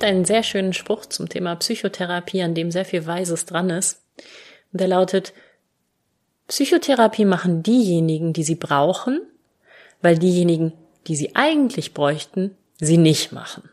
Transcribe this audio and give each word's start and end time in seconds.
Gibt 0.00 0.10
einen 0.10 0.24
sehr 0.24 0.42
schönen 0.42 0.72
Spruch 0.72 1.04
zum 1.04 1.28
Thema 1.28 1.56
Psychotherapie, 1.56 2.40
an 2.40 2.54
dem 2.54 2.70
sehr 2.70 2.86
viel 2.86 3.06
Weises 3.06 3.44
dran 3.44 3.68
ist. 3.68 4.00
Und 4.72 4.80
der 4.80 4.88
lautet, 4.88 5.34
Psychotherapie 6.48 7.26
machen 7.26 7.62
diejenigen, 7.62 8.32
die 8.32 8.42
sie 8.42 8.54
brauchen, 8.54 9.20
weil 10.00 10.18
diejenigen, 10.18 10.72
die 11.06 11.16
sie 11.16 11.36
eigentlich 11.36 11.92
bräuchten, 11.92 12.56
sie 12.78 12.96
nicht 12.96 13.32
machen. 13.32 13.68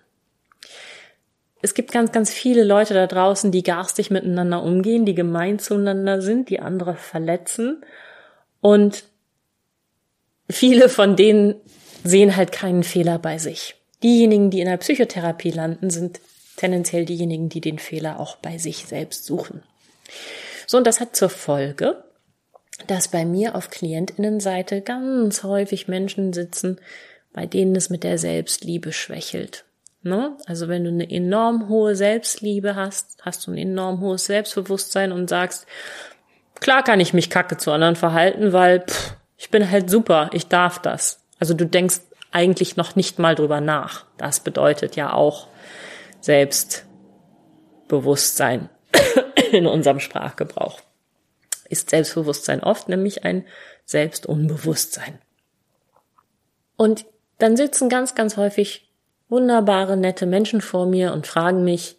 Es 1.62 1.74
gibt 1.74 1.94
ganz, 1.94 2.12
ganz 2.12 2.34
viele 2.34 2.66
Leute 2.66 2.94
da 2.94 3.08
draußen, 3.08 3.54
die 3.54 3.64
garstig 3.64 4.12
miteinander 4.12 4.62
umgehen, 4.62 5.06
die 5.06 5.16
gemein 5.16 5.60
zueinander 5.60 6.22
sind, 6.22 6.50
die 6.50 6.60
andere 6.60 6.96
verletzen. 6.96 7.86
Und 8.60 9.06
viele 10.50 10.90
von 10.90 11.16
denen 11.16 11.56
sehen 12.04 12.36
halt 12.36 12.52
keinen 12.52 12.84
Fehler 12.84 13.18
bei 13.18 13.38
sich. 13.38 13.78
Diejenigen, 14.04 14.50
die 14.50 14.60
in 14.60 14.68
der 14.68 14.78
Psychotherapie 14.78 15.52
landen, 15.52 15.90
sind 15.90 16.20
tendenziell 16.56 17.06
diejenigen, 17.06 17.50
die 17.50 17.62
den 17.62 17.80
Fehler 17.80 18.20
auch 18.20 18.36
bei 18.38 18.58
sich 18.58 18.86
selbst 18.86 19.26
suchen. 19.26 19.64
So, 20.66 20.78
und 20.78 20.86
das 20.86 21.00
hat 21.00 21.16
zur 21.16 21.30
Folge, 21.30 22.04
dass 22.86 23.08
bei 23.08 23.26
mir 23.26 23.56
auf 23.56 23.70
Klientinnenseite 23.70 24.82
ganz 24.82 25.44
häufig 25.44 25.88
Menschen 25.88 26.34
sitzen, 26.34 26.80
bei 27.34 27.46
denen 27.46 27.76
es 27.76 27.90
mit 27.90 28.04
der 28.04 28.18
Selbstliebe 28.18 28.92
schwächelt. 28.92 29.66
Ne? 30.04 30.38
Also 30.46 30.68
wenn 30.68 30.84
du 30.84 30.90
eine 30.90 31.10
enorm 31.10 31.70
hohe 31.70 31.96
Selbstliebe 31.96 32.76
hast, 32.76 33.18
hast 33.22 33.48
du 33.48 33.52
ein 33.52 33.58
enorm 33.58 34.00
hohes 34.00 34.26
Selbstbewusstsein 34.26 35.12
und 35.12 35.30
sagst, 35.30 35.66
klar 36.60 36.84
kann 36.84 37.00
ich 37.00 37.14
mich 37.14 37.30
kacke 37.30 37.58
zu 37.58 37.72
anderen 37.72 37.96
verhalten, 37.96 38.54
weil 38.54 38.82
pff, 38.82 39.16
ich 39.38 39.50
bin 39.50 39.70
halt 39.70 39.90
super, 39.90 40.30
ich 40.34 40.48
darf 40.48 40.80
das. 40.80 41.22
Also 41.40 41.54
du 41.54 41.66
denkst 41.66 42.02
eigentlich 42.32 42.78
noch 42.78 42.96
nicht 42.96 43.20
mal 43.20 43.36
drüber 43.36 43.62
nach. 43.62 44.06
Das 44.18 44.40
bedeutet 44.40 44.96
ja 44.96 45.14
auch 45.14 45.48
Selbstbewusstsein 46.22 48.70
in 49.52 49.68
unserem 49.68 50.00
Sprachgebrauch. 50.00 50.80
Ist 51.70 51.90
Selbstbewusstsein 51.90 52.64
oft 52.64 52.90
nämlich 52.90 53.24
ein 53.24 53.46
Selbstunbewusstsein. 53.86 55.20
Und 56.76 57.06
dann 57.40 57.58
sitzen 57.58 57.90
ganz, 57.90 58.16
ganz 58.16 58.38
häufig 58.38 58.92
wunderbare, 59.30 59.98
nette 59.98 60.26
Menschen 60.26 60.62
vor 60.62 60.86
mir 60.86 61.14
und 61.14 61.28
fragen 61.28 61.64
mich, 61.64 61.98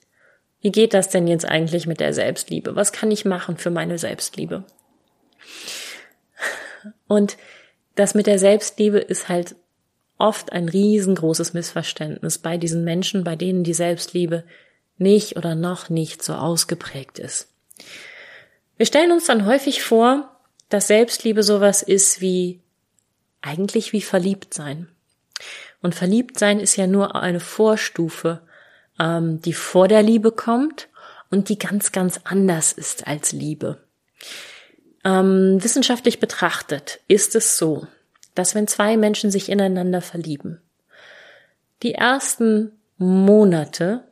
wie 0.61 0.73
geht 0.73 0.95
das 0.95 1.09
denn 1.09 1.29
jetzt 1.29 1.45
eigentlich 1.45 1.87
mit 1.87 2.01
der 2.01 2.13
Selbstliebe? 2.13 2.75
Was 2.75 2.93
kann 2.93 3.11
ich 3.11 3.25
machen 3.25 3.57
für 3.57 3.71
meine 3.71 3.99
Selbstliebe? 3.99 4.65
Und 7.07 7.37
das 7.95 8.15
mit 8.15 8.27
der 8.27 8.39
Selbstliebe 8.39 8.99
ist 8.99 9.29
halt 9.29 9.57
oft 10.19 10.53
ein 10.53 10.69
riesengroßes 10.69 11.55
Missverständnis 11.55 12.39
bei 12.39 12.59
diesen 12.59 12.85
Menschen, 12.85 13.25
bei 13.25 13.37
denen 13.37 13.65
die 13.65 13.75
Selbstliebe 13.75 14.45
nicht 14.99 15.37
oder 15.37 15.55
noch 15.55 15.89
nicht 15.89 16.23
so 16.23 16.35
ausgeprägt 16.35 17.19
ist. 17.19 17.49
Wir 18.77 18.87
stellen 18.87 19.13
uns 19.13 19.27
dann 19.27 19.47
häufig 19.47 19.83
vor, 19.83 20.37
dass 20.69 20.89
Selbstliebe 20.89 21.43
sowas 21.43 21.83
ist 21.83 22.21
wie 22.21 22.61
eigentlich 23.41 23.93
wie 23.93 24.03
verliebt 24.03 24.53
sein. 24.53 24.89
Und 25.81 25.95
verliebt 25.95 26.39
sein 26.39 26.59
ist 26.59 26.77
ja 26.77 26.87
nur 26.87 27.15
eine 27.15 27.41
Vorstufe, 27.41 28.41
ähm, 28.99 29.41
die 29.41 29.53
vor 29.53 29.87
der 29.87 30.03
Liebe 30.03 30.33
kommt 30.33 30.89
und 31.31 31.49
die 31.49 31.59
ganz, 31.59 31.93
ganz 31.93 32.21
anders 32.25 32.73
ist 32.73 33.07
als 33.07 33.33
Liebe. 33.33 33.79
Ähm, 35.05 35.63
wissenschaftlich 35.63 36.19
betrachtet 36.19 37.01
ist 37.07 37.37
es 37.37 37.57
so, 37.57 37.87
dass 38.39 38.55
wenn 38.55 38.69
zwei 38.69 38.97
Menschen 38.97 39.33
sich 39.33 39.49
ineinander 39.49 40.01
verlieben, 40.01 40.61
die 41.83 41.95
ersten 41.95 42.71
Monate 42.97 44.05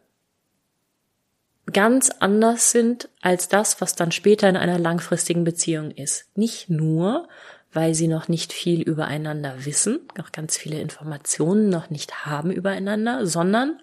ganz 1.73 2.11
anders 2.11 2.73
sind 2.73 3.09
als 3.23 3.49
das, 3.49 3.81
was 3.81 3.95
dann 3.95 4.11
später 4.11 4.49
in 4.49 4.57
einer 4.57 4.81
langfristigen 4.81 5.45
Beziehung 5.45 5.93
ist. 5.93 6.27
Nicht 6.37 6.69
nur, 6.69 7.29
weil 7.73 7.95
sie 7.95 8.09
noch 8.09 8.27
nicht 8.27 8.53
viel 8.53 8.83
übereinander 8.83 9.65
wissen, 9.65 10.01
noch 10.17 10.33
ganz 10.33 10.57
viele 10.57 10.81
Informationen 10.81 11.69
noch 11.69 11.91
nicht 11.91 12.27
haben 12.27 12.51
übereinander, 12.51 13.27
sondern 13.27 13.81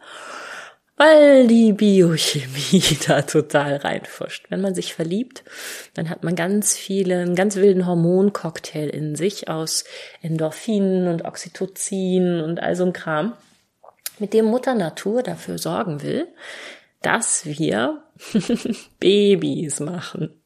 weil 0.96 1.48
die 1.48 1.74
Biochemie 1.74 2.98
da 3.08 3.22
total 3.24 3.78
reinfuscht. 3.78 4.46
Wenn 4.50 4.62
man 4.62 4.76
sich 4.76 4.94
verliebt, 4.94 5.44
dann 5.94 6.10
hat 6.10 6.24
man 6.24 6.36
ganz 6.36 6.76
viele, 6.76 7.22
einen 7.22 7.36
ganz 7.36 7.56
wilden 7.56 7.88
Hormoncocktail 7.88 8.90
in 8.90 9.16
sich 9.16 9.50
aus 9.50 9.86
Endorphinen 10.22 11.08
und 11.08 11.26
Oxytocin 11.26 12.42
und 12.42 12.62
all 12.62 12.76
so 12.76 12.86
ein 12.86 12.94
Kram, 12.94 13.34
mit 14.20 14.34
dem 14.34 14.46
Mutter 14.46 14.76
Natur 14.76 15.24
dafür 15.24 15.58
sorgen 15.58 16.04
will, 16.04 16.28
dass 17.02 17.46
wir 17.46 18.04
Babys 19.00 19.80
machen. 19.80 20.43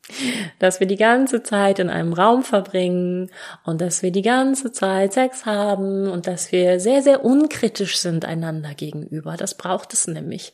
Dass 0.59 0.79
wir 0.79 0.87
die 0.87 0.95
ganze 0.95 1.43
Zeit 1.43 1.79
in 1.79 1.89
einem 1.89 2.13
Raum 2.13 2.43
verbringen 2.43 3.29
und 3.65 3.81
dass 3.81 4.03
wir 4.03 4.11
die 4.11 4.21
ganze 4.21 4.71
Zeit 4.71 5.13
Sex 5.13 5.45
haben 5.45 6.09
und 6.09 6.27
dass 6.27 6.51
wir 6.51 6.79
sehr, 6.79 7.01
sehr 7.01 7.25
unkritisch 7.25 7.97
sind 7.97 8.23
einander 8.23 8.73
gegenüber. 8.73 9.35
Das 9.35 9.55
braucht 9.55 9.93
es 9.93 10.07
nämlich, 10.07 10.53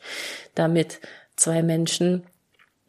damit 0.56 1.00
zwei 1.36 1.62
Menschen, 1.62 2.24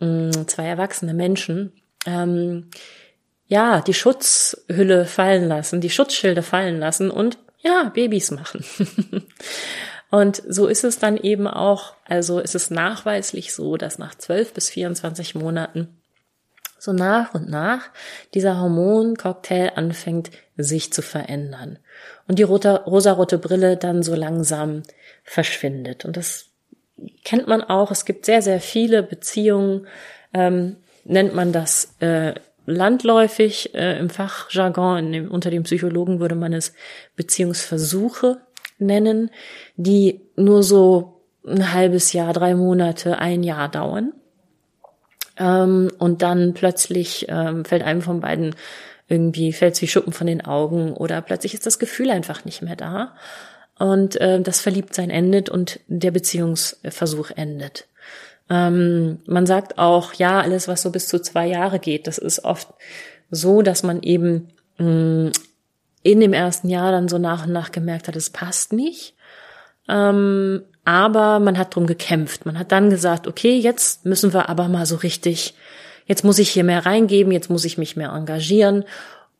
mm, 0.01 0.31
zwei 0.47 0.67
erwachsene 0.67 1.13
Menschen, 1.13 1.73
ähm, 2.07 2.71
ja, 3.47 3.83
die 3.83 3.95
Schutzhülle 3.95 5.05
fallen 5.05 5.47
lassen, 5.47 5.81
die 5.81 5.91
Schutzschilde 5.91 6.43
fallen 6.43 6.79
lassen 6.79 7.11
und 7.11 7.39
ja, 7.61 7.91
Babys 7.95 8.31
machen. 8.31 8.65
Und 10.15 10.45
so 10.49 10.69
ist 10.69 10.85
es 10.85 11.01
dann 11.01 11.17
eben 11.17 11.49
auch, 11.49 11.95
also 12.05 12.39
ist 12.39 12.55
es 12.55 12.71
nachweislich 12.71 13.53
so, 13.53 13.77
dass 13.77 13.99
nach 13.99 14.15
12 14.15 14.55
bis 14.55 14.71
24 14.71 15.35
Monaten 15.35 15.89
so 16.84 16.93
nach 16.93 17.34
und 17.34 17.49
nach 17.49 17.91
dieser 18.34 18.61
Hormoncocktail 18.61 19.72
anfängt, 19.75 20.31
sich 20.56 20.93
zu 20.93 21.00
verändern. 21.00 21.78
Und 22.28 22.39
die 22.39 22.43
rote, 22.43 22.84
rosarote 22.84 23.39
Brille 23.39 23.77
dann 23.77 24.03
so 24.03 24.15
langsam 24.15 24.83
verschwindet. 25.25 26.05
Und 26.05 26.17
das 26.17 26.50
kennt 27.25 27.49
man 27.49 27.62
auch. 27.62 27.91
Es 27.91 28.05
gibt 28.05 28.27
sehr, 28.27 28.43
sehr 28.43 28.61
viele 28.61 29.03
Beziehungen, 29.03 29.87
ähm, 30.34 30.77
nennt 31.05 31.34
man 31.34 31.53
das 31.53 31.95
äh, 32.00 32.34
landläufig. 32.67 33.75
Äh, 33.75 33.99
Im 33.99 34.11
Fachjargon, 34.11 35.11
dem, 35.11 35.31
unter 35.31 35.51
den 35.51 35.62
Psychologen 35.62 36.21
würde 36.21 36.34
man 36.34 36.53
es 36.53 36.75
Beziehungsversuche 37.16 38.41
nennen, 38.78 39.31
die 39.77 40.21
nur 40.37 40.62
so 40.62 41.22
ein 41.47 41.72
halbes 41.72 42.12
Jahr, 42.12 42.33
drei 42.34 42.55
Monate, 42.55 43.19
ein 43.19 43.43
Jahr 43.43 43.71
dauern. 43.71 44.12
Ähm, 45.39 45.91
und 45.99 46.22
dann 46.22 46.55
plötzlich 46.55 47.27
ähm, 47.28 47.65
fällt 47.65 47.83
einem 47.83 48.03
von 48.03 48.21
beiden 48.21 48.55
irgendwie, 49.09 49.53
fällt 49.53 49.81
wie 49.83 49.89
Schuppen 49.89 50.12
von 50.12 50.27
den 50.27 50.45
Augen 50.45 50.95
oder 50.95 51.21
plötzlich 51.21 51.55
ist 51.55 51.67
das 51.67 51.78
Gefühl 51.78 52.11
einfach 52.11 52.45
nicht 52.45 52.62
mehr 52.62 52.77
da. 52.77 53.15
Und 53.78 54.21
äh, 54.21 54.41
das 54.41 54.61
Verliebtsein 54.61 55.11
endet 55.11 55.50
und 55.50 55.81
der 55.89 56.12
Beziehungsversuch 56.12 57.31
endet. 57.31 57.89
Ähm, 58.49 59.21
man 59.27 59.47
sagt 59.47 59.78
auch, 59.78 60.13
ja, 60.15 60.41
alles, 60.41 60.69
was 60.69 60.83
so 60.83 60.91
bis 60.91 61.09
zu 61.09 61.21
zwei 61.21 61.47
Jahre 61.47 61.78
geht, 61.78 62.07
das 62.07 62.19
ist 62.19 62.45
oft 62.45 62.69
so, 63.31 63.63
dass 63.63 63.83
man 63.83 64.03
eben 64.03 64.48
mh, 64.78 65.33
in 66.03 66.21
dem 66.21 66.33
ersten 66.33 66.69
Jahr 66.69 66.92
dann 66.92 67.09
so 67.09 67.19
nach 67.19 67.47
und 67.47 67.53
nach 67.53 67.72
gemerkt 67.72 68.07
hat, 68.07 68.16
es 68.16 68.31
passt 68.31 68.72
nicht. 68.72 69.15
Ähm, 69.89 70.63
aber 70.84 71.41
man 71.41 71.59
hat 71.59 71.75
drum 71.75 71.86
gekämpft. 71.86 72.47
Man 72.47 72.59
hat 72.59 72.72
dann 72.72 72.91
gesagt, 72.91 73.27
okay, 73.27 73.57
jetzt 73.57 74.04
müssen 74.04 74.33
wir 74.33 74.48
aber 74.48 74.69
mal 74.69 74.86
so 74.86 74.97
richtig, 74.97 75.54
jetzt 76.07 76.25
muss 76.25 76.39
ich 76.39 76.51
hier 76.51 76.65
mehr 76.65 76.84
reingeben, 76.84 77.33
jetzt 77.33 77.51
muss 77.51 77.65
ich 77.65 77.78
mich 77.78 77.97
mehr 77.97 78.10
engagieren. 78.10 78.84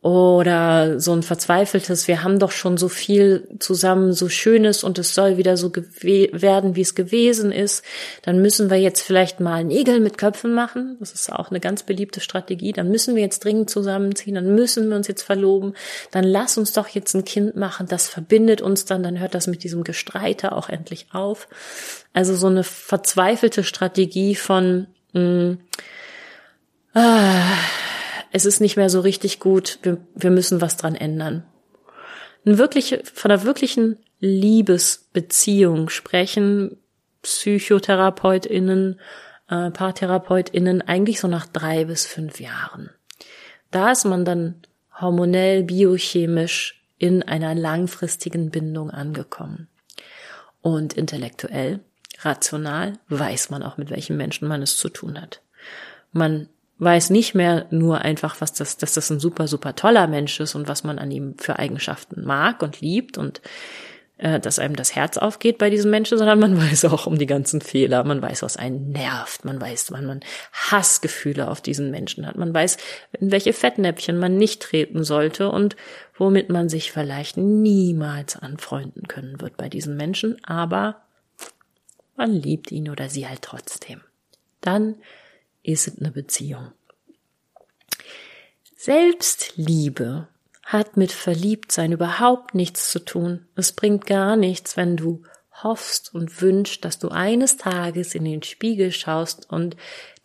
Oder 0.05 1.01
so 1.01 1.15
ein 1.15 1.23
verzweifeltes, 1.23 2.09
wir 2.09 2.23
haben 2.23 2.39
doch 2.39 2.51
schon 2.51 2.77
so 2.77 2.91
viel 2.91 3.49
zusammen, 3.59 4.12
so 4.12 4.29
Schönes 4.29 4.85
und 4.85 4.99
es 4.99 5.15
soll 5.15 5.39
wieder 5.39 5.56
so 5.56 5.73
werden, 5.73 6.77
wie 6.77 6.83
es 6.83 6.95
gewesen 6.95 7.51
ist, 7.51 7.83
dann 8.21 8.43
müssen 8.43 8.69
wir 8.69 8.77
jetzt 8.77 9.01
vielleicht 9.01 9.41
mal 9.41 9.65
Nägel 9.65 10.01
mit 10.01 10.19
Köpfen 10.19 10.53
machen. 10.53 10.99
Das 11.01 11.12
ist 11.12 11.33
auch 11.33 11.51
eine 11.51 11.59
ganz 11.59 11.85
beliebte 11.85 12.21
Strategie. 12.21 12.73
Dann 12.73 12.91
müssen 12.91 13.15
wir 13.15 13.23
jetzt 13.23 13.43
dringend 13.45 13.71
zusammenziehen, 13.71 14.35
dann 14.35 14.55
müssen 14.55 14.91
wir 14.91 14.97
uns 14.97 15.09
jetzt 15.09 15.23
verloben, 15.23 15.73
dann 16.11 16.25
lass 16.25 16.59
uns 16.59 16.75
doch 16.75 16.89
jetzt 16.89 17.15
ein 17.15 17.25
Kind 17.25 17.56
machen, 17.56 17.87
das 17.89 18.11
verbindet 18.11 18.61
uns 18.61 18.85
dann, 18.85 19.03
dann 19.03 19.19
hört 19.19 19.35
das 19.35 19.47
mit 19.47 19.65
diesem 19.65 19.85
Gestreite 19.85 20.53
auch 20.53 20.69
endlich 20.69 21.06
auf. 21.12 21.49
Also 22.12 22.37
so 22.37 22.49
eine 22.49 22.62
verzweifelte 22.62 23.65
Strategie 23.65 24.35
von 24.35 24.87
mh, 25.15 25.23
mm, 25.23 25.59
es 28.34 28.46
ist 28.46 28.58
nicht 28.58 28.76
mehr 28.76 28.90
so 28.90 28.98
richtig 28.98 29.38
gut, 29.38 29.78
wir, 29.82 29.98
wir 30.16 30.32
müssen 30.32 30.60
was 30.60 30.76
dran 30.76 30.96
ändern. 30.96 31.44
Ein 32.44 32.58
wirkliche, 32.58 33.00
von 33.04 33.31
einer 33.31 33.44
wirklichen 33.44 33.96
Liebesbeziehung 34.19 35.88
sprechen 35.88 36.76
PsychotherapeutInnen, 37.22 38.98
äh, 39.48 39.70
PaartherapeutInnen 39.70 40.82
eigentlich 40.82 41.20
so 41.20 41.28
nach 41.28 41.46
drei 41.46 41.84
bis 41.84 42.06
fünf 42.06 42.40
Jahren. 42.40 42.90
Da 43.70 43.92
ist 43.92 44.04
man 44.04 44.25
dann 44.25 44.62
hormonell, 45.00 45.62
biochemisch 45.62 46.84
in 46.98 47.22
einer 47.22 47.54
langfristigen 47.54 48.50
Bindung 48.50 48.90
angekommen. 48.90 49.69
Und 50.60 50.94
intellektuell, 50.94 51.84
rational 52.22 52.94
weiß 53.08 53.50
man 53.50 53.62
auch, 53.62 53.76
mit 53.76 53.90
welchen 53.90 54.16
Menschen 54.16 54.48
man 54.48 54.60
es 54.60 54.76
zu 54.76 54.88
tun 54.88 55.20
hat. 55.20 55.40
Man 56.10 56.48
weiß 56.84 57.10
nicht 57.10 57.34
mehr 57.34 57.66
nur 57.70 58.02
einfach, 58.02 58.40
was 58.40 58.52
das, 58.52 58.76
dass 58.76 58.94
das 58.94 59.10
ein 59.10 59.19
super, 59.19 59.48
super 59.48 59.75
toller 59.75 60.06
Mensch 60.06 60.38
ist 60.40 60.54
und 60.54 60.69
was 60.69 60.84
man 60.84 60.98
an 60.98 61.10
ihm 61.10 61.34
für 61.38 61.58
Eigenschaften 61.58 62.25
mag 62.25 62.62
und 62.62 62.81
liebt 62.81 63.19
und 63.19 63.40
äh, 64.16 64.38
dass 64.38 64.60
einem 64.60 64.76
das 64.76 64.94
Herz 64.94 65.16
aufgeht 65.16 65.58
bei 65.58 65.70
diesem 65.70 65.90
Menschen, 65.90 66.19
sondern 66.19 66.38
man 66.38 66.56
weiß 66.70 66.84
auch 66.86 67.06
um 67.06 67.19
die 67.19 67.26
ganzen 67.26 67.60
Fehler, 67.60 68.04
man 68.04 68.22
weiß, 68.22 68.42
was 68.42 68.56
einen 68.56 68.90
nervt, 68.90 69.44
man 69.44 69.60
weiß, 69.60 69.90
wann 69.90 70.06
man 70.06 70.20
Hassgefühle 70.52 71.48
auf 71.48 71.60
diesen 71.60 71.90
Menschen 71.90 72.26
hat, 72.26 72.36
man 72.36 72.54
weiß, 72.54 72.76
in 73.20 73.32
welche 73.32 73.52
Fettnäpfchen 73.52 74.19
man 74.19 74.36
nicht 74.36 74.62
treten 74.62 75.02
sollte 75.02 75.50
und 75.50 75.76
womit 76.16 76.48
man 76.48 76.69
sich 76.69 76.92
vielleicht 76.92 77.36
niemals 77.36 78.36
anfreunden 78.36 79.08
können 79.08 79.40
wird 79.40 79.56
bei 79.56 79.69
diesen 79.69 79.96
Menschen, 79.96 80.36
aber 80.44 81.02
man 82.16 82.31
liebt 82.31 82.70
ihn 82.70 82.90
oder 82.90 83.08
sie 83.08 83.26
halt 83.26 83.42
trotzdem. 83.42 84.00
Dann 84.60 84.94
ist 85.64 85.88
es 85.88 85.99
eine 85.99 86.12
Beziehung. 86.12 86.70
Selbstliebe 88.76 90.28
hat 90.62 90.96
mit 90.96 91.11
Verliebtsein 91.11 91.93
überhaupt 91.93 92.55
nichts 92.55 92.90
zu 92.90 92.99
tun. 92.99 93.46
Es 93.56 93.72
bringt 93.72 94.06
gar 94.06 94.37
nichts, 94.37 94.76
wenn 94.76 94.96
du 94.96 95.22
hoffst 95.62 96.14
und 96.14 96.43
wünschst, 96.43 96.84
dass 96.84 96.99
du 96.99 97.08
eines 97.08 97.56
Tages 97.56 98.14
in 98.14 98.25
den 98.25 98.43
Spiegel 98.43 98.93
schaust 98.93 99.50
und 99.50 99.76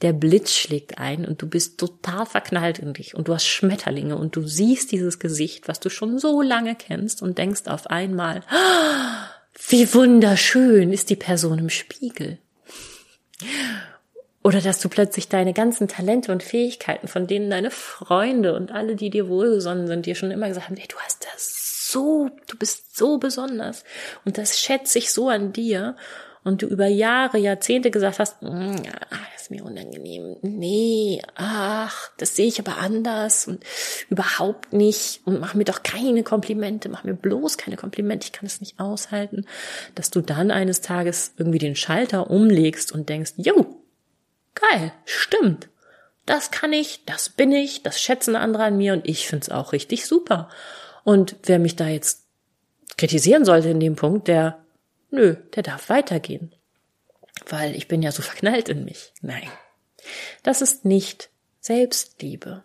der 0.01 0.11
Blitz 0.13 0.53
schlägt 0.53 0.97
ein 0.97 1.25
und 1.25 1.41
du 1.41 1.47
bist 1.47 1.79
total 1.79 2.25
verknallt 2.25 2.79
in 2.79 2.93
dich 2.93 3.15
und 3.15 3.27
du 3.27 3.33
hast 3.33 3.45
Schmetterlinge 3.45 4.17
und 4.17 4.35
du 4.35 4.45
siehst 4.45 4.91
dieses 4.91 5.19
Gesicht, 5.19 5.67
was 5.67 5.79
du 5.79 5.89
schon 5.89 6.19
so 6.19 6.41
lange 6.41 6.75
kennst 6.75 7.21
und 7.21 7.37
denkst 7.37 7.67
auf 7.67 7.87
einmal, 7.87 8.43
wie 9.67 9.93
wunderschön 9.93 10.91
ist 10.91 11.09
die 11.09 11.15
Person 11.15 11.59
im 11.59 11.69
Spiegel. 11.69 12.39
Oder 14.41 14.61
dass 14.61 14.79
du 14.79 14.87
plötzlich 14.87 15.27
deine 15.27 15.53
ganzen 15.53 15.87
Talente 15.87 16.31
und 16.31 16.43
Fähigkeiten, 16.43 17.07
von 17.07 17.27
denen 17.27 17.49
deine 17.49 17.71
Freunde 17.71 18.55
und 18.55 18.71
alle, 18.71 18.95
die 18.95 19.09
dir 19.09 19.27
wohlgesonnen 19.27 19.87
sind, 19.87 20.05
dir 20.05 20.15
schon 20.15 20.31
immer 20.31 20.47
gesagt 20.47 20.69
haben, 20.69 20.77
hey, 20.77 20.87
du 20.87 20.97
hast 20.97 21.25
das 21.33 21.91
so, 21.91 22.29
du 22.47 22.57
bist 22.57 22.95
so 22.97 23.17
besonders. 23.17 23.83
Und 24.23 24.37
das 24.37 24.59
schätze 24.59 24.99
ich 24.99 25.11
so 25.11 25.29
an 25.29 25.51
dir. 25.53 25.95
Und 26.45 26.61
du 26.61 26.67
über 26.67 26.87
Jahre, 26.87 27.37
Jahrzehnte 27.37 27.91
gesagt 27.91 28.19
hast, 28.19 28.41
mm, 28.41 28.75
das 29.33 29.41
ist 29.41 29.51
mir 29.51 29.65
unangenehm, 29.65 30.37
nee, 30.41 31.21
ach, 31.35 32.11
das 32.17 32.37
sehe 32.37 32.47
ich 32.47 32.59
aber 32.59 32.77
anders 32.77 33.45
und 33.45 33.61
überhaupt 34.09 34.71
nicht. 34.71 35.19
Und 35.25 35.41
mach 35.41 35.53
mir 35.53 35.65
doch 35.65 35.83
keine 35.83 36.23
Komplimente, 36.23 36.87
mach 36.87 37.03
mir 37.03 37.13
bloß 37.13 37.57
keine 37.57 37.75
Komplimente, 37.75 38.25
ich 38.25 38.31
kann 38.31 38.45
es 38.45 38.61
nicht 38.61 38.79
aushalten, 38.79 39.45
dass 39.95 40.11
du 40.11 40.21
dann 40.21 40.49
eines 40.49 40.79
Tages 40.79 41.33
irgendwie 41.37 41.59
den 41.59 41.75
Schalter 41.75 42.31
umlegst 42.31 42.93
und 42.93 43.09
denkst, 43.09 43.33
jo, 43.35 43.78
geil, 44.59 44.91
stimmt. 45.05 45.69
Das 46.25 46.51
kann 46.51 46.73
ich, 46.73 47.05
das 47.05 47.29
bin 47.29 47.51
ich, 47.51 47.81
das 47.81 47.99
schätzen 47.99 48.35
andere 48.35 48.63
an 48.63 48.77
mir 48.77 48.93
und 48.93 49.07
ich 49.07 49.27
find's 49.27 49.49
auch 49.49 49.73
richtig 49.73 50.05
super. 50.05 50.49
Und 51.03 51.35
wer 51.43 51.57
mich 51.57 51.75
da 51.75 51.87
jetzt 51.87 52.23
kritisieren 52.97 53.45
sollte 53.45 53.69
in 53.69 53.79
dem 53.79 53.95
Punkt, 53.95 54.27
der, 54.27 54.63
nö, 55.09 55.35
der 55.55 55.63
darf 55.63 55.89
weitergehen. 55.89 56.53
Weil 57.47 57.75
ich 57.75 57.87
bin 57.87 58.03
ja 58.03 58.11
so 58.11 58.21
verknallt 58.21 58.69
in 58.69 58.85
mich. 58.85 59.11
Nein. 59.21 59.49
Das 60.43 60.61
ist 60.61 60.85
nicht 60.85 61.29
Selbstliebe. 61.61 62.63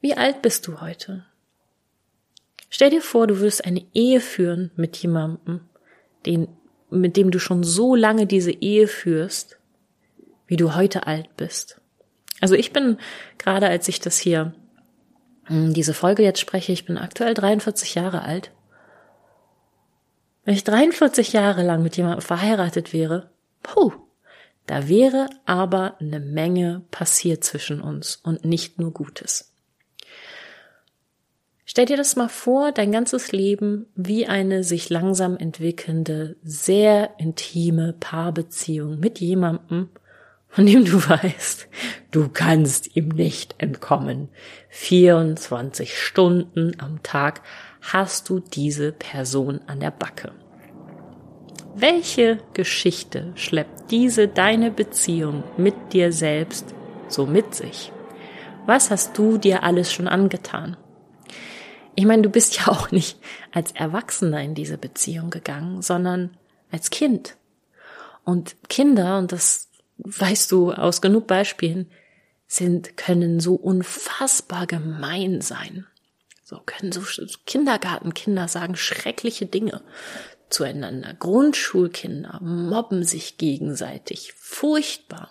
Wie 0.00 0.14
alt 0.14 0.42
bist 0.42 0.66
du 0.66 0.80
heute? 0.80 1.26
Stell 2.70 2.88
dir 2.88 3.02
vor, 3.02 3.26
du 3.26 3.38
würdest 3.38 3.66
eine 3.66 3.84
Ehe 3.92 4.20
führen 4.20 4.70
mit 4.76 4.96
jemandem, 4.96 5.68
den, 6.24 6.48
mit 6.88 7.18
dem 7.18 7.30
du 7.30 7.38
schon 7.38 7.62
so 7.62 7.94
lange 7.94 8.26
diese 8.26 8.52
Ehe 8.52 8.88
führst 8.88 9.58
wie 10.52 10.58
du 10.58 10.74
heute 10.74 11.06
alt 11.06 11.34
bist. 11.38 11.80
Also 12.42 12.54
ich 12.54 12.74
bin 12.74 12.98
gerade, 13.38 13.68
als 13.68 13.88
ich 13.88 14.00
das 14.00 14.18
hier, 14.18 14.52
hm, 15.44 15.72
diese 15.72 15.94
Folge 15.94 16.22
jetzt 16.22 16.40
spreche, 16.40 16.72
ich 16.72 16.84
bin 16.84 16.98
aktuell 16.98 17.32
43 17.32 17.94
Jahre 17.94 18.20
alt. 18.20 18.50
Wenn 20.44 20.52
ich 20.52 20.62
43 20.62 21.32
Jahre 21.32 21.62
lang 21.62 21.82
mit 21.82 21.96
jemandem 21.96 22.20
verheiratet 22.20 22.92
wäre, 22.92 23.30
puh, 23.62 23.92
da 24.66 24.88
wäre 24.88 25.30
aber 25.46 25.96
eine 26.00 26.20
Menge 26.20 26.82
passiert 26.90 27.44
zwischen 27.44 27.80
uns 27.80 28.16
und 28.16 28.44
nicht 28.44 28.78
nur 28.78 28.92
Gutes. 28.92 29.54
Stell 31.64 31.86
dir 31.86 31.96
das 31.96 32.14
mal 32.14 32.28
vor, 32.28 32.72
dein 32.72 32.92
ganzes 32.92 33.32
Leben 33.32 33.86
wie 33.94 34.26
eine 34.26 34.64
sich 34.64 34.90
langsam 34.90 35.38
entwickelnde, 35.38 36.36
sehr 36.42 37.14
intime 37.16 37.94
Paarbeziehung 37.94 39.00
mit 39.00 39.18
jemandem, 39.18 39.88
von 40.52 40.66
dem 40.66 40.84
du 40.84 40.96
weißt, 41.08 41.66
du 42.10 42.28
kannst 42.28 42.94
ihm 42.94 43.08
nicht 43.08 43.54
entkommen. 43.56 44.28
24 44.68 45.98
Stunden 45.98 46.74
am 46.78 47.02
Tag 47.02 47.40
hast 47.80 48.28
du 48.28 48.38
diese 48.38 48.92
Person 48.92 49.62
an 49.66 49.80
der 49.80 49.90
Backe. 49.90 50.32
Welche 51.74 52.38
Geschichte 52.52 53.32
schleppt 53.34 53.90
diese 53.90 54.28
deine 54.28 54.70
Beziehung 54.70 55.42
mit 55.56 55.94
dir 55.94 56.12
selbst 56.12 56.74
so 57.08 57.24
mit 57.24 57.54
sich? 57.54 57.90
Was 58.66 58.90
hast 58.90 59.16
du 59.16 59.38
dir 59.38 59.62
alles 59.62 59.90
schon 59.90 60.06
angetan? 60.06 60.76
Ich 61.94 62.04
meine, 62.04 62.22
du 62.22 62.28
bist 62.28 62.58
ja 62.58 62.68
auch 62.68 62.90
nicht 62.90 63.18
als 63.52 63.72
Erwachsener 63.72 64.42
in 64.42 64.54
diese 64.54 64.76
Beziehung 64.76 65.30
gegangen, 65.30 65.80
sondern 65.80 66.36
als 66.70 66.90
Kind. 66.90 67.38
Und 68.24 68.56
Kinder, 68.68 69.18
und 69.18 69.32
das 69.32 69.71
weißt 70.04 70.50
du 70.52 70.72
aus 70.72 71.00
genug 71.00 71.26
Beispielen, 71.26 71.90
sind, 72.46 72.96
können 72.96 73.40
so 73.40 73.54
unfassbar 73.54 74.66
gemein 74.66 75.40
sein. 75.40 75.86
So 76.44 76.60
können 76.64 76.92
so 76.92 77.00
Kindergartenkinder 77.46 78.46
sagen 78.46 78.76
schreckliche 78.76 79.46
Dinge 79.46 79.80
zueinander. 80.50 81.14
Grundschulkinder 81.14 82.40
mobben 82.42 83.04
sich 83.04 83.38
gegenseitig. 83.38 84.34
Furchtbar. 84.36 85.30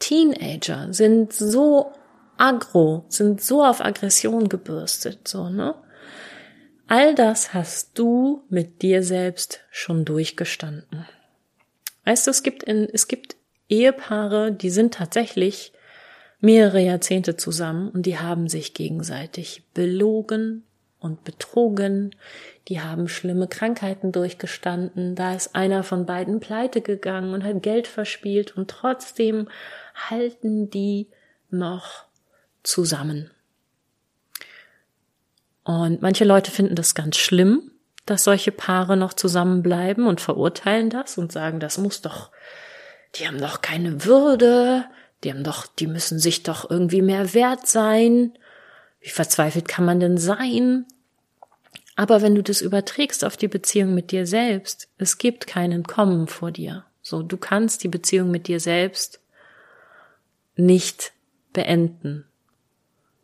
Teenager 0.00 0.92
sind 0.92 1.32
so 1.32 1.92
aggro, 2.36 3.06
sind 3.08 3.40
so 3.40 3.64
auf 3.64 3.80
Aggression 3.80 4.48
gebürstet, 4.48 5.28
so, 5.28 5.48
ne? 5.48 5.74
All 6.86 7.14
das 7.14 7.54
hast 7.54 7.98
du 7.98 8.42
mit 8.50 8.82
dir 8.82 9.02
selbst 9.02 9.60
schon 9.70 10.04
durchgestanden. 10.04 11.06
Weißt 12.04 12.26
du, 12.26 12.30
es 12.30 12.42
gibt 12.42 12.62
in, 12.62 12.88
es 12.92 13.08
gibt 13.08 13.36
Ehepaare, 13.68 14.52
die 14.52 14.70
sind 14.70 14.94
tatsächlich 14.94 15.72
mehrere 16.40 16.80
Jahrzehnte 16.80 17.36
zusammen 17.36 17.88
und 17.90 18.04
die 18.04 18.18
haben 18.18 18.48
sich 18.48 18.74
gegenseitig 18.74 19.64
belogen 19.72 20.64
und 20.98 21.24
betrogen. 21.24 22.14
Die 22.68 22.80
haben 22.80 23.08
schlimme 23.08 23.48
Krankheiten 23.48 24.12
durchgestanden. 24.12 25.14
Da 25.14 25.34
ist 25.34 25.54
einer 25.54 25.82
von 25.82 26.06
beiden 26.06 26.40
pleite 26.40 26.80
gegangen 26.80 27.32
und 27.32 27.44
hat 27.44 27.62
Geld 27.62 27.86
verspielt 27.86 28.56
und 28.56 28.70
trotzdem 28.70 29.48
halten 29.94 30.70
die 30.70 31.08
noch 31.50 32.04
zusammen. 32.62 33.30
Und 35.62 36.02
manche 36.02 36.24
Leute 36.24 36.50
finden 36.50 36.74
das 36.74 36.94
ganz 36.94 37.16
schlimm, 37.16 37.70
dass 38.06 38.24
solche 38.24 38.52
Paare 38.52 38.96
noch 38.96 39.14
zusammenbleiben 39.14 40.06
und 40.06 40.20
verurteilen 40.20 40.90
das 40.90 41.18
und 41.18 41.32
sagen, 41.32 41.60
das 41.60 41.78
muss 41.78 42.02
doch, 42.02 42.30
die 43.14 43.26
haben 43.26 43.40
doch 43.40 43.62
keine 43.62 44.04
Würde, 44.04 44.84
die 45.22 45.32
haben 45.32 45.44
doch, 45.44 45.66
die 45.66 45.86
müssen 45.86 46.18
sich 46.18 46.42
doch 46.42 46.68
irgendwie 46.70 47.02
mehr 47.02 47.32
wert 47.32 47.66
sein. 47.66 48.32
Wie 49.00 49.10
verzweifelt 49.10 49.68
kann 49.68 49.84
man 49.84 50.00
denn 50.00 50.18
sein? 50.18 50.86
Aber 51.96 52.22
wenn 52.22 52.34
du 52.34 52.42
das 52.42 52.60
überträgst 52.60 53.24
auf 53.24 53.36
die 53.36 53.48
Beziehung 53.48 53.94
mit 53.94 54.10
dir 54.10 54.26
selbst, 54.26 54.88
es 54.98 55.18
gibt 55.18 55.46
keinen 55.46 55.84
Kommen 55.84 56.26
vor 56.26 56.50
dir. 56.50 56.84
So, 57.02 57.22
du 57.22 57.36
kannst 57.36 57.84
die 57.84 57.88
Beziehung 57.88 58.30
mit 58.30 58.48
dir 58.48 58.60
selbst 58.60 59.20
nicht 60.56 61.12
beenden. 61.52 62.26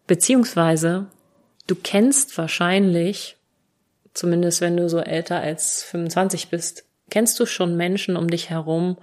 Beziehungsweise, 0.06 1.06
du 1.66 1.74
kennst 1.74 2.36
wahrscheinlich, 2.38 3.36
zumindest 4.14 4.60
wenn 4.60 4.76
du 4.76 4.88
so 4.88 4.98
älter 4.98 5.40
als 5.40 5.82
25 5.84 6.48
bist, 6.48 6.84
kennst 7.10 7.38
du 7.40 7.46
schon 7.46 7.76
Menschen 7.76 8.16
um 8.16 8.28
dich 8.28 8.50
herum, 8.50 8.96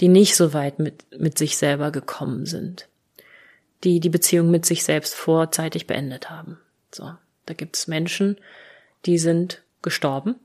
die 0.00 0.08
nicht 0.08 0.36
so 0.36 0.52
weit 0.52 0.78
mit, 0.78 1.04
mit 1.18 1.38
sich 1.38 1.56
selber 1.56 1.90
gekommen 1.90 2.46
sind, 2.46 2.88
die 3.84 4.00
die 4.00 4.08
Beziehung 4.08 4.50
mit 4.50 4.66
sich 4.66 4.84
selbst 4.84 5.14
vorzeitig 5.14 5.86
beendet 5.86 6.30
haben. 6.30 6.58
So, 6.92 7.12
da 7.46 7.54
gibt 7.54 7.76
es 7.76 7.86
Menschen, 7.86 8.36
die 9.06 9.18
sind 9.18 9.62
gestorben 9.82 10.36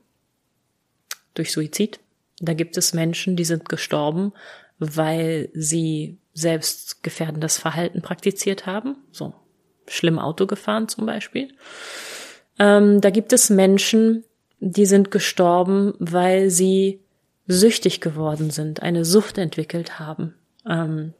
durch 1.34 1.52
Suizid. 1.52 2.00
Da 2.40 2.54
gibt 2.54 2.76
es 2.76 2.94
Menschen, 2.94 3.36
die 3.36 3.44
sind 3.44 3.68
gestorben, 3.68 4.32
weil 4.78 5.48
sie 5.54 6.18
selbst 6.34 7.02
gefährdendes 7.02 7.58
Verhalten 7.58 8.00
praktiziert 8.00 8.66
haben, 8.66 8.96
so 9.10 9.34
schlimm 9.88 10.18
Auto 10.18 10.46
gefahren 10.46 10.88
zum 10.88 11.06
Beispiel. 11.06 11.52
Ähm, 12.58 13.00
da 13.00 13.10
gibt 13.10 13.32
es 13.32 13.50
Menschen, 13.50 14.24
die 14.60 14.86
sind 14.86 15.10
gestorben, 15.10 15.94
weil 15.98 16.50
sie 16.50 17.00
süchtig 17.46 18.00
geworden 18.00 18.50
sind, 18.50 18.82
eine 18.82 19.04
Sucht 19.04 19.38
entwickelt 19.38 19.98
haben. 19.98 20.34
Ähm, 20.68 21.14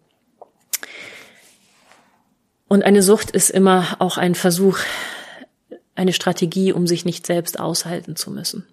und 2.68 2.85
eine 2.85 3.02
Sucht 3.02 3.30
ist 3.30 3.50
immer 3.50 3.97
auch 3.99 4.18
ein 4.18 4.35
Versuch, 4.35 4.78
eine 5.95 6.12
Strategie, 6.12 6.73
um 6.73 6.87
sich 6.87 7.04
nicht 7.04 7.26
selbst 7.26 7.59
aushalten 7.59 8.14
zu 8.14 8.30
müssen. 8.30 8.66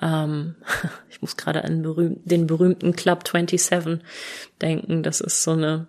Ähm, 0.00 0.56
ich 1.10 1.20
muss 1.20 1.36
gerade 1.36 1.62
an 1.64 1.82
den 2.24 2.46
berühmten 2.46 2.96
Club 2.96 3.28
27 3.28 4.00
denken. 4.60 5.02
Das 5.02 5.20
ist 5.20 5.42
so 5.42 5.52
eine 5.52 5.88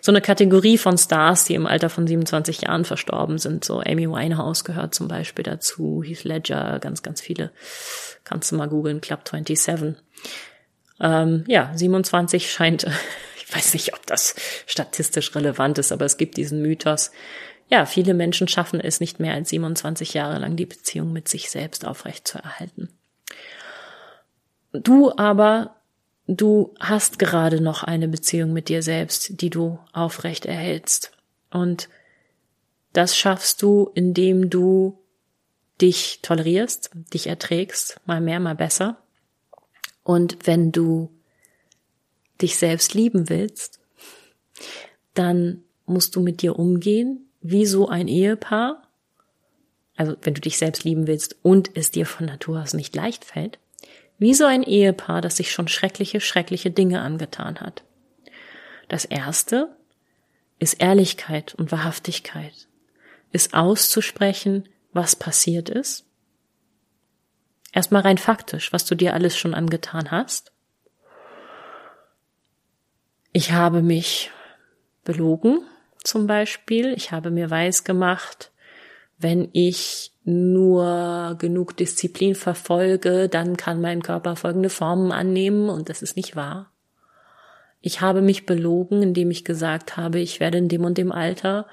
so 0.00 0.12
eine 0.12 0.20
Kategorie 0.20 0.78
von 0.78 0.96
Stars, 0.96 1.44
die 1.44 1.54
im 1.54 1.66
Alter 1.66 1.90
von 1.90 2.06
27 2.06 2.62
Jahren 2.62 2.84
verstorben 2.84 3.38
sind. 3.38 3.64
So 3.64 3.80
Amy 3.80 4.08
Winehouse 4.08 4.64
gehört 4.64 4.94
zum 4.94 5.08
Beispiel 5.08 5.42
dazu, 5.42 6.02
Heath 6.04 6.24
Ledger, 6.24 6.78
ganz, 6.80 7.02
ganz 7.02 7.20
viele. 7.20 7.50
Kannst 8.24 8.50
du 8.50 8.56
mal 8.56 8.68
googeln, 8.68 9.00
Club 9.00 9.20
27. 9.28 9.96
Ähm, 11.00 11.44
ja, 11.46 11.72
27 11.74 12.50
scheint, 12.50 12.86
ich 13.36 13.54
weiß 13.54 13.74
nicht, 13.74 13.94
ob 13.94 14.06
das 14.06 14.34
statistisch 14.66 15.34
relevant 15.34 15.78
ist, 15.78 15.92
aber 15.92 16.04
es 16.04 16.16
gibt 16.16 16.36
diesen 16.36 16.62
Mythos. 16.62 17.10
Ja, 17.68 17.86
viele 17.86 18.14
Menschen 18.14 18.48
schaffen 18.48 18.80
es 18.80 19.00
nicht 19.00 19.20
mehr 19.20 19.34
als 19.34 19.50
27 19.50 20.14
Jahre 20.14 20.38
lang 20.38 20.56
die 20.56 20.66
Beziehung 20.66 21.12
mit 21.12 21.28
sich 21.28 21.50
selbst 21.50 21.86
aufrecht 21.86 22.26
zu 22.26 22.38
erhalten. 22.38 22.88
Du 24.72 25.12
aber 25.16 25.76
du 26.36 26.74
hast 26.78 27.18
gerade 27.18 27.60
noch 27.60 27.82
eine 27.82 28.08
Beziehung 28.08 28.52
mit 28.52 28.68
dir 28.68 28.82
selbst, 28.82 29.40
die 29.40 29.50
du 29.50 29.78
aufrecht 29.92 30.46
erhältst. 30.46 31.12
Und 31.50 31.88
das 32.92 33.16
schaffst 33.16 33.62
du, 33.62 33.90
indem 33.94 34.50
du 34.50 34.98
dich 35.80 36.20
tolerierst, 36.22 36.90
dich 37.12 37.26
erträgst, 37.26 38.00
mal 38.04 38.20
mehr, 38.20 38.38
mal 38.40 38.54
besser. 38.54 38.98
Und 40.02 40.46
wenn 40.46 40.72
du 40.72 41.10
dich 42.40 42.56
selbst 42.56 42.94
lieben 42.94 43.28
willst, 43.28 43.80
dann 45.14 45.62
musst 45.86 46.14
du 46.16 46.20
mit 46.20 46.42
dir 46.42 46.58
umgehen, 46.58 47.28
wie 47.40 47.66
so 47.66 47.88
ein 47.88 48.08
Ehepaar. 48.08 48.82
Also 49.96 50.16
wenn 50.22 50.34
du 50.34 50.40
dich 50.40 50.58
selbst 50.58 50.84
lieben 50.84 51.06
willst 51.06 51.36
und 51.42 51.76
es 51.76 51.90
dir 51.90 52.06
von 52.06 52.26
Natur 52.26 52.62
aus 52.62 52.74
nicht 52.74 52.94
leicht 52.94 53.24
fällt, 53.24 53.58
wie 54.20 54.34
so 54.34 54.44
ein 54.44 54.62
Ehepaar, 54.62 55.22
das 55.22 55.38
sich 55.38 55.50
schon 55.50 55.66
schreckliche, 55.66 56.20
schreckliche 56.20 56.70
Dinge 56.70 57.00
angetan 57.00 57.58
hat. 57.58 57.82
Das 58.88 59.06
erste 59.06 59.74
ist 60.58 60.74
Ehrlichkeit 60.74 61.54
und 61.54 61.72
Wahrhaftigkeit, 61.72 62.68
ist 63.32 63.54
auszusprechen, 63.54 64.68
was 64.92 65.16
passiert 65.16 65.70
ist. 65.70 66.04
Erstmal 67.72 68.02
rein 68.02 68.18
faktisch, 68.18 68.72
was 68.74 68.84
du 68.84 68.94
dir 68.94 69.14
alles 69.14 69.38
schon 69.38 69.54
angetan 69.54 70.10
hast. 70.10 70.52
Ich 73.32 73.52
habe 73.52 73.80
mich 73.80 74.30
belogen, 75.02 75.62
zum 76.04 76.26
Beispiel. 76.26 76.92
Ich 76.92 77.10
habe 77.10 77.30
mir 77.30 77.48
weiß 77.48 77.84
gemacht, 77.84 78.50
wenn 79.20 79.48
ich 79.52 80.12
nur 80.24 81.36
genug 81.38 81.76
Disziplin 81.76 82.34
verfolge, 82.34 83.28
dann 83.28 83.56
kann 83.56 83.80
mein 83.80 84.02
Körper 84.02 84.34
folgende 84.34 84.70
Formen 84.70 85.12
annehmen 85.12 85.68
und 85.68 85.88
das 85.88 86.02
ist 86.02 86.16
nicht 86.16 86.36
wahr. 86.36 86.72
Ich 87.82 88.00
habe 88.00 88.22
mich 88.22 88.46
belogen, 88.46 89.02
indem 89.02 89.30
ich 89.30 89.44
gesagt 89.44 89.96
habe, 89.96 90.20
ich 90.20 90.40
werde 90.40 90.58
in 90.58 90.68
dem 90.68 90.84
und 90.84 90.98
dem 90.98 91.12
Alter 91.12 91.66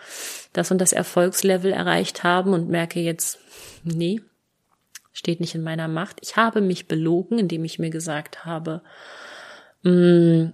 das 0.53 0.71
und 0.71 0.79
das 0.79 0.93
Erfolgslevel 0.93 1.71
erreicht 1.71 2.23
haben 2.23 2.53
und 2.53 2.69
merke 2.69 2.99
jetzt, 2.99 3.39
nee, 3.83 4.21
steht 5.13 5.39
nicht 5.39 5.55
in 5.55 5.63
meiner 5.63 5.87
Macht. 5.87 6.19
Ich 6.21 6.35
habe 6.35 6.61
mich 6.61 6.87
belogen, 6.87 7.39
indem 7.39 7.63
ich 7.65 7.79
mir 7.79 7.89
gesagt 7.89 8.45
habe, 8.45 8.81
mh, 9.83 9.91
mm, 9.91 10.53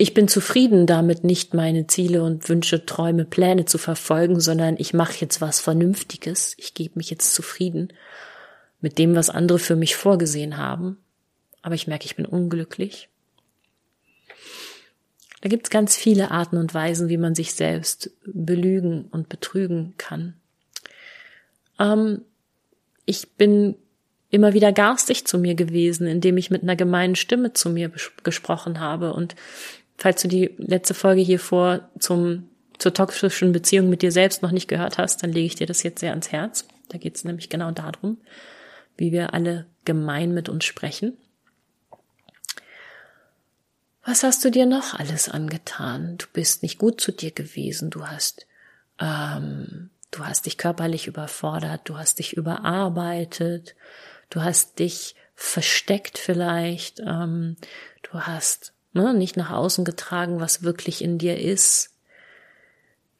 ich 0.00 0.14
bin 0.14 0.28
zufrieden 0.28 0.86
damit, 0.86 1.24
nicht 1.24 1.54
meine 1.54 1.88
Ziele 1.88 2.22
und 2.22 2.48
Wünsche, 2.48 2.86
Träume, 2.86 3.24
Pläne 3.24 3.64
zu 3.64 3.78
verfolgen, 3.78 4.38
sondern 4.38 4.76
ich 4.78 4.94
mache 4.94 5.16
jetzt 5.20 5.40
was 5.40 5.60
Vernünftiges. 5.60 6.54
Ich 6.56 6.74
gebe 6.74 6.94
mich 6.96 7.10
jetzt 7.10 7.34
zufrieden 7.34 7.92
mit 8.80 8.96
dem, 8.98 9.16
was 9.16 9.28
andere 9.28 9.58
für 9.58 9.74
mich 9.74 9.96
vorgesehen 9.96 10.56
haben. 10.56 10.98
Aber 11.62 11.74
ich 11.74 11.88
merke, 11.88 12.06
ich 12.06 12.14
bin 12.14 12.26
unglücklich. 12.26 13.08
Da 15.40 15.48
gibt 15.48 15.66
es 15.66 15.70
ganz 15.70 15.96
viele 15.96 16.30
Arten 16.30 16.58
und 16.58 16.74
Weisen, 16.74 17.08
wie 17.08 17.16
man 17.16 17.34
sich 17.34 17.54
selbst 17.54 18.10
belügen 18.24 19.06
und 19.10 19.28
betrügen 19.28 19.94
kann. 19.98 20.34
Ähm, 21.80 22.22
ich 23.04 23.30
bin 23.32 23.74
immer 24.30 24.52
wieder 24.52 24.72
garstig 24.72 25.26
zu 25.26 25.38
mir 25.38 25.56
gewesen, 25.56 26.06
indem 26.06 26.36
ich 26.36 26.50
mit 26.50 26.62
einer 26.62 26.76
gemeinen 26.76 27.16
Stimme 27.16 27.52
zu 27.52 27.70
mir 27.70 27.90
gesprochen 28.22 28.78
habe 28.78 29.12
und 29.12 29.34
falls 29.98 30.22
du 30.22 30.28
die 30.28 30.54
letzte 30.56 30.94
Folge 30.94 31.20
hier 31.20 31.40
vor 31.40 31.90
zum, 31.98 32.48
zur 32.78 32.94
toxischen 32.94 33.52
Beziehung 33.52 33.90
mit 33.90 34.02
dir 34.02 34.12
selbst 34.12 34.42
noch 34.42 34.52
nicht 34.52 34.68
gehört 34.68 34.96
hast, 34.96 35.22
dann 35.22 35.32
lege 35.32 35.46
ich 35.46 35.56
dir 35.56 35.66
das 35.66 35.82
jetzt 35.82 36.00
sehr 36.00 36.10
ans 36.10 36.32
Herz. 36.32 36.66
Da 36.88 36.96
geht 36.96 37.16
es 37.16 37.24
nämlich 37.24 37.50
genau 37.50 37.72
darum, 37.72 38.18
wie 38.96 39.12
wir 39.12 39.34
alle 39.34 39.66
gemein 39.84 40.32
mit 40.32 40.48
uns 40.48 40.64
sprechen. 40.64 41.18
Was 44.04 44.22
hast 44.22 44.42
du 44.44 44.50
dir 44.50 44.64
noch 44.64 44.94
alles 44.94 45.28
angetan? 45.28 46.16
Du 46.16 46.26
bist 46.32 46.62
nicht 46.62 46.78
gut 46.78 46.98
zu 47.00 47.12
dir 47.12 47.30
gewesen. 47.30 47.90
Du 47.90 48.06
hast, 48.06 48.46
ähm, 48.98 49.90
du 50.10 50.24
hast 50.24 50.46
dich 50.46 50.56
körperlich 50.56 51.08
überfordert. 51.08 51.82
Du 51.84 51.98
hast 51.98 52.18
dich 52.18 52.32
überarbeitet. 52.32 53.74
Du 54.30 54.42
hast 54.42 54.78
dich 54.78 55.14
versteckt 55.34 56.16
vielleicht. 56.16 57.00
Ähm, 57.00 57.56
du 58.02 58.20
hast 58.20 58.72
ne, 58.98 59.14
nicht 59.14 59.36
nach 59.36 59.50
außen 59.50 59.84
getragen, 59.84 60.40
was 60.40 60.62
wirklich 60.62 61.02
in 61.02 61.18
dir 61.18 61.38
ist. 61.38 61.94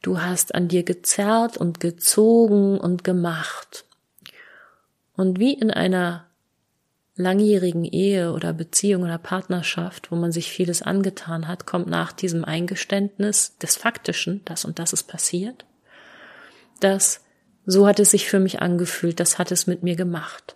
Du 0.01 0.21
hast 0.21 0.55
an 0.55 0.67
dir 0.67 0.83
gezerrt 0.83 1.57
und 1.57 1.79
gezogen 1.79 2.79
und 2.79 3.03
gemacht. 3.03 3.85
Und 5.15 5.39
wie 5.39 5.53
in 5.53 5.71
einer 5.71 6.25
langjährigen 7.15 7.83
Ehe 7.83 8.31
oder 8.31 8.53
Beziehung 8.53 9.03
oder 9.03 9.17
Partnerschaft, 9.17 10.11
wo 10.11 10.15
man 10.15 10.31
sich 10.31 10.49
vieles 10.51 10.81
angetan 10.81 11.49
hat, 11.49 11.65
kommt 11.65 11.87
nach 11.87 12.13
diesem 12.13 12.45
Eingeständnis 12.45 13.57
des 13.57 13.75
Faktischen, 13.75 14.41
das 14.45 14.63
und 14.63 14.79
das 14.79 14.93
ist 14.93 15.03
passiert, 15.03 15.65
dass 16.79 17.21
so 17.65 17.87
hat 17.87 17.99
es 17.99 18.11
sich 18.11 18.29
für 18.29 18.39
mich 18.39 18.61
angefühlt, 18.61 19.19
das 19.19 19.37
hat 19.37 19.51
es 19.51 19.67
mit 19.67 19.83
mir 19.83 19.97
gemacht. 19.97 20.55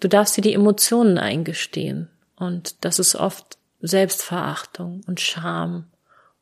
Du 0.00 0.08
darfst 0.08 0.36
dir 0.36 0.42
die 0.42 0.54
Emotionen 0.54 1.18
eingestehen. 1.18 2.08
Und 2.40 2.84
das 2.84 2.98
ist 2.98 3.16
oft 3.16 3.58
Selbstverachtung 3.82 5.02
und 5.06 5.20
Scham 5.20 5.84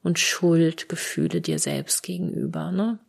und 0.02 0.18
Schuldgefühle 0.18 1.40
dir 1.40 1.58
selbst 1.58 2.04
gegenüber. 2.04 2.70
Ne? 2.70 3.00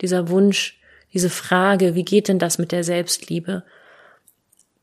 Dieser 0.00 0.30
Wunsch, 0.30 0.80
diese 1.12 1.28
Frage, 1.28 1.94
wie 1.94 2.04
geht 2.04 2.28
denn 2.28 2.38
das 2.38 2.56
mit 2.58 2.72
der 2.72 2.82
Selbstliebe, 2.82 3.62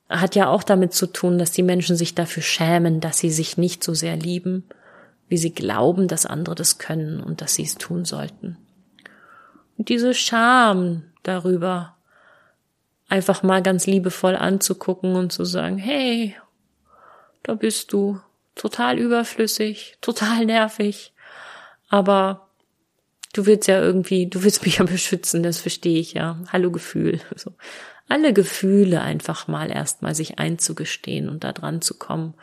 hat 0.08 0.36
ja 0.36 0.50
auch 0.50 0.62
damit 0.62 0.94
zu 0.94 1.08
tun, 1.08 1.40
dass 1.40 1.52
die 1.52 1.64
Menschen 1.64 1.96
sich 1.96 2.14
dafür 2.14 2.44
schämen, 2.44 3.00
dass 3.00 3.18
sie 3.18 3.32
sich 3.32 3.58
nicht 3.58 3.84
so 3.84 3.96
sehr 3.96 4.16
lieben, 4.16 4.66
wie 5.28 5.38
sie 5.38 5.52
glauben, 5.52 6.08
dass 6.08 6.28
andere 6.28 6.54
das 6.54 6.78
können 6.78 7.22
und 7.22 7.42
dass 7.42 7.56
sie 7.56 7.64
es 7.64 7.76
tun 7.76 8.06
sollten. 8.06 8.58
Und 9.78 9.90
diese 9.90 10.14
Scham 10.14 11.06
darüber 11.24 11.96
einfach 13.10 13.42
mal 13.42 13.64
ganz 13.64 13.88
liebevoll 13.88 14.36
anzugucken 14.36 15.16
und 15.16 15.32
zu 15.32 15.44
sagen, 15.44 15.80
hey, 15.80 16.36
da 17.44 17.56
bist 17.56 17.94
du, 17.94 18.20
total 18.56 19.00
überflüssig, 19.00 19.98
total 20.02 20.46
nervig, 20.46 21.14
aber 21.90 22.50
du 23.34 23.46
willst 23.46 23.68
ja 23.68 23.82
irgendwie, 23.82 24.28
du 24.28 24.44
willst 24.44 24.66
mich 24.66 24.78
ja 24.78 24.86
beschützen, 24.86 25.44
das 25.44 25.60
verstehe 25.60 26.00
ich 26.00 26.14
ja. 26.14 26.40
Hallo 26.52 26.72
Gefühl. 26.72 27.20
So. 27.36 27.54
Alle 28.08 28.34
Gefühle 28.34 29.02
einfach 29.02 29.48
mal 29.48 29.72
erstmal 29.72 30.16
sich 30.16 30.38
einzugestehen 30.38 31.30
und 31.30 31.46
da 31.46 31.54
dran 31.54 31.82
zu 31.82 31.98
kommen. 31.98 32.34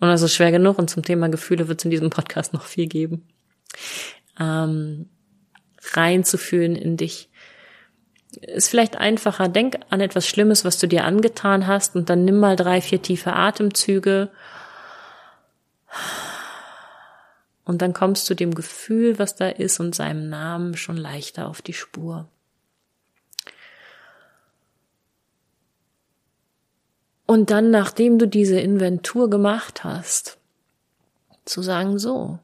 Und 0.00 0.08
das 0.08 0.22
ist 0.22 0.34
schwer 0.34 0.50
genug 0.50 0.78
und 0.78 0.88
zum 0.88 1.02
Thema 1.02 1.28
Gefühle 1.28 1.68
wird 1.68 1.80
es 1.80 1.84
in 1.84 1.90
diesem 1.90 2.08
Podcast 2.08 2.54
noch 2.54 2.64
viel 2.64 2.86
geben. 2.86 3.28
Ähm, 4.40 5.10
reinzufühlen 5.92 6.76
in 6.76 6.96
dich. 6.96 7.28
Ist 8.40 8.70
vielleicht 8.70 8.96
einfacher. 8.96 9.48
Denk 9.48 9.78
an 9.90 10.00
etwas 10.00 10.26
Schlimmes, 10.26 10.64
was 10.64 10.78
du 10.78 10.88
dir 10.88 11.04
angetan 11.04 11.66
hast 11.66 11.94
und 11.96 12.08
dann 12.08 12.24
nimm 12.24 12.40
mal 12.40 12.56
drei, 12.56 12.80
vier 12.80 13.02
tiefe 13.02 13.34
Atemzüge 13.34 14.30
und 17.64 17.82
dann 17.82 17.92
kommst 17.92 18.28
du 18.28 18.34
dem 18.34 18.54
Gefühl, 18.54 19.18
was 19.18 19.36
da 19.36 19.48
ist 19.48 19.80
und 19.80 19.94
seinem 19.94 20.28
Namen 20.28 20.76
schon 20.76 20.96
leichter 20.96 21.48
auf 21.48 21.62
die 21.62 21.72
Spur. 21.72 22.28
Und 27.24 27.50
dann, 27.50 27.70
nachdem 27.70 28.18
du 28.18 28.26
diese 28.26 28.60
Inventur 28.60 29.30
gemacht 29.30 29.84
hast, 29.84 30.38
zu 31.44 31.62
sagen, 31.62 31.98
so, 31.98 32.38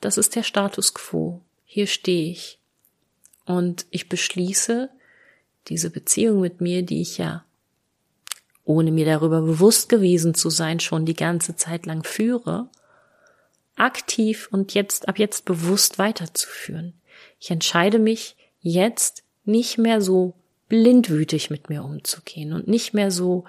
das 0.00 0.18
ist 0.18 0.36
der 0.36 0.42
Status 0.42 0.94
quo, 0.94 1.40
hier 1.64 1.86
stehe 1.86 2.30
ich. 2.30 2.60
Und 3.46 3.86
ich 3.90 4.08
beschließe, 4.08 4.90
diese 5.68 5.90
Beziehung 5.90 6.40
mit 6.40 6.60
mir, 6.60 6.82
die 6.82 7.00
ich 7.00 7.18
ja, 7.18 7.44
ohne 8.64 8.90
mir 8.92 9.04
darüber 9.04 9.42
bewusst 9.42 9.88
gewesen 9.88 10.34
zu 10.34 10.50
sein, 10.50 10.80
schon 10.80 11.04
die 11.04 11.14
ganze 11.14 11.56
Zeit 11.56 11.86
lang 11.86 12.02
führe, 12.02 12.68
aktiv 13.76 14.48
und 14.50 14.74
jetzt, 14.74 15.08
ab 15.08 15.18
jetzt 15.18 15.44
bewusst 15.44 15.98
weiterzuführen. 15.98 16.94
Ich 17.40 17.50
entscheide 17.50 17.98
mich 17.98 18.36
jetzt 18.60 19.22
nicht 19.44 19.78
mehr 19.78 20.00
so 20.00 20.34
blindwütig 20.68 21.50
mit 21.50 21.68
mir 21.68 21.84
umzugehen 21.84 22.52
und 22.52 22.68
nicht 22.68 22.94
mehr 22.94 23.10
so 23.10 23.44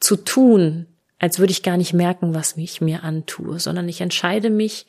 zu 0.00 0.16
tun, 0.16 0.86
als 1.18 1.38
würde 1.38 1.50
ich 1.50 1.62
gar 1.62 1.76
nicht 1.76 1.94
merken, 1.94 2.34
was 2.34 2.56
ich 2.56 2.80
mir 2.80 3.02
antue, 3.02 3.58
sondern 3.58 3.88
ich 3.88 4.00
entscheide 4.00 4.50
mich 4.50 4.86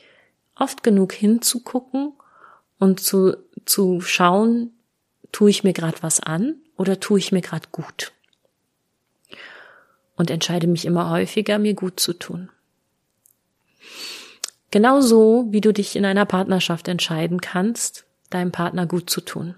oft 0.56 0.84
genug 0.84 1.14
hinzugucken 1.14 2.14
und 2.80 3.00
zu, 3.00 3.38
zu 3.66 4.02
schauen, 4.02 4.72
tue 5.32 5.50
ich 5.50 5.64
mir 5.64 5.74
gerade 5.74 6.02
was 6.02 6.20
an 6.20 6.56
oder 6.76 7.00
tue 7.00 7.20
ich 7.20 7.32
mir 7.32 7.42
gerade 7.42 7.68
gut. 7.72 8.14
Und 10.16 10.32
entscheide 10.32 10.68
mich 10.68 10.86
immer 10.86 11.10
häufiger, 11.10 11.60
mir 11.60 11.76
gut 11.76 12.00
zu 12.00 12.14
tun. 12.14 12.50
Genauso 14.72 15.48
wie 15.50 15.62
du 15.62 15.74
dich 15.74 15.96
in 15.96 16.06
einer 16.06 16.26
Partnerschaft 16.26 16.88
entscheiden 16.88 17.42
kannst, 17.42 18.06
deinem 18.30 18.52
Partner 18.52 18.86
gut 18.86 19.10
zu 19.10 19.22
tun. 19.22 19.56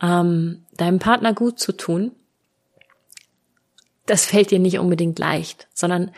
Ähm, 0.00 0.64
deinem 0.76 0.98
Partner 0.98 1.32
gut 1.32 1.58
zu 1.58 1.72
tun, 1.72 2.12
das 4.06 4.26
fällt 4.26 4.50
dir 4.50 4.58
nicht 4.58 4.78
unbedingt 4.78 5.18
leicht, 5.18 5.68
sondern 5.74 6.12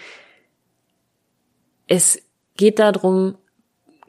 es 1.88 2.22
geht 2.56 2.78
darum, 2.78 3.36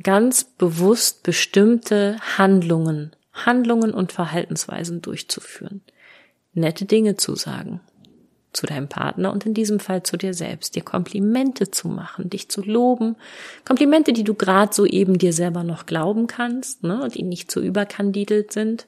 ganz 0.03 0.43
bewusst 0.43 1.24
bestimmte 1.24 2.17
Handlungen, 2.38 3.15
Handlungen 3.34 3.93
und 3.93 4.12
Verhaltensweisen 4.12 5.01
durchzuführen, 5.01 5.81
nette 6.53 6.86
Dinge 6.86 7.17
zu 7.17 7.36
sagen, 7.36 7.81
zu 8.53 8.65
deinem 8.65 8.89
Partner 8.89 9.31
und 9.31 9.46
in 9.46 9.53
diesem 9.53 9.79
Fall 9.79 10.03
zu 10.03 10.17
dir 10.17 10.34
selbst, 10.34 10.75
dir 10.75 10.84
Komplimente 10.84 11.72
zu 11.72 11.88
machen, 11.88 12.29
dich 12.29 12.50
zu 12.50 12.62
loben, 12.62 13.15
Komplimente, 13.65 14.12
die 14.12 14.25
du 14.25 14.34
gerade 14.34 14.74
so 14.74 14.86
eben 14.86 15.17
dir 15.17 15.34
selber 15.34 15.63
noch 15.63 15.86
glauben 15.86 16.27
kannst, 16.27 16.84
ne, 16.84 17.08
die 17.13 17.24
nicht 17.24 17.50
so 17.50 17.62
überkandidelt 17.62 18.51
sind, 18.51 18.88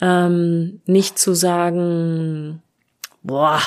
ähm, 0.00 0.80
nicht 0.84 1.18
zu 1.18 1.34
sagen, 1.34 2.62
boah, 3.22 3.60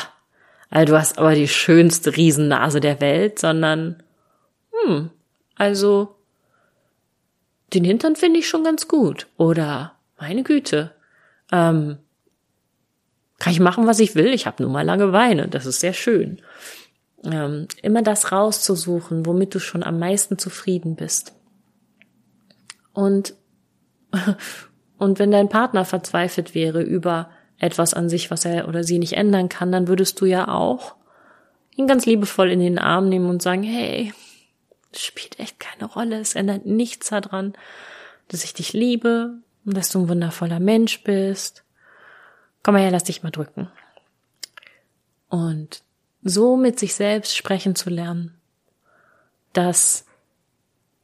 also 0.70 0.94
du 0.94 1.00
hast 1.00 1.18
aber 1.18 1.36
die 1.36 1.48
schönste 1.48 2.16
Riesennase 2.16 2.80
der 2.80 3.02
Welt, 3.02 3.40
sondern, 3.40 4.04
hm, 4.72 5.10
also 5.56 6.16
den 7.74 7.84
Hintern 7.84 8.16
finde 8.16 8.40
ich 8.40 8.48
schon 8.48 8.64
ganz 8.64 8.88
gut 8.88 9.28
oder 9.38 9.96
meine 10.20 10.44
Güte, 10.44 10.92
ähm, 11.52 11.98
kann 13.40 13.54
ich 13.54 13.60
machen, 13.60 13.88
was 13.88 14.00
ich 14.00 14.14
will. 14.14 14.34
Ich 14.34 14.46
habe 14.46 14.62
nur 14.62 14.72
mal 14.72 14.86
lange 14.86 15.14
Weine. 15.14 15.48
Das 15.48 15.66
ist 15.66 15.80
sehr 15.80 15.94
schön. 15.94 16.42
Ähm, 17.24 17.68
immer 17.82 18.04
das 18.04 18.32
rauszusuchen, 18.32 19.26
womit 19.26 19.56
du 19.56 19.60
schon 19.60 19.84
am 19.84 19.98
meisten 19.98 20.38
zufrieden 20.38 20.96
bist. 20.96 21.34
Und, 22.94 23.34
und 24.98 25.18
wenn 25.18 25.32
dein 25.32 25.50
Partner 25.50 25.86
verzweifelt 25.86 26.54
wäre 26.54 26.84
über 26.84 27.32
etwas 27.58 27.94
an 27.94 28.10
sich, 28.10 28.30
was 28.30 28.46
er 28.46 28.68
oder 28.68 28.84
sie 28.84 29.00
nicht 29.00 29.14
ändern 29.14 29.50
kann, 29.50 29.72
dann 29.72 29.88
würdest 29.88 30.22
du 30.22 30.26
ja 30.26 30.48
auch 30.48 30.96
ihn 31.76 31.88
ganz 31.88 32.06
liebevoll 32.06 32.52
in 32.52 32.60
den 32.60 32.80
Arm 32.80 33.10
nehmen 33.10 33.30
und 33.30 33.42
sagen, 33.42 33.64
hey, 33.64 34.14
das 34.92 35.02
spielt 35.02 35.40
echt 35.40 35.60
keine 35.60 35.86
Rolle. 35.86 36.20
Es 36.20 36.36
ändert 36.36 36.66
nichts 36.66 37.10
daran, 37.10 37.54
dass 38.28 38.44
ich 38.44 38.54
dich 38.54 38.74
liebe 38.74 39.36
und 39.66 39.78
dass 39.78 39.90
du 39.90 40.00
ein 40.00 40.10
wundervoller 40.10 40.60
Mensch 40.60 41.04
bist 41.04 41.64
komm 42.64 42.74
mal 42.74 42.82
her, 42.82 42.92
lass 42.92 43.04
dich 43.04 43.24
mal 43.24 43.32
drücken. 43.32 43.70
Und 45.30 45.82
so 46.24 46.58
mit 46.58 46.80
sich 46.80 46.94
selbst 46.94 47.36
sprechen 47.36 47.76
zu 47.76 47.90
lernen, 47.90 48.38
das 49.54 50.06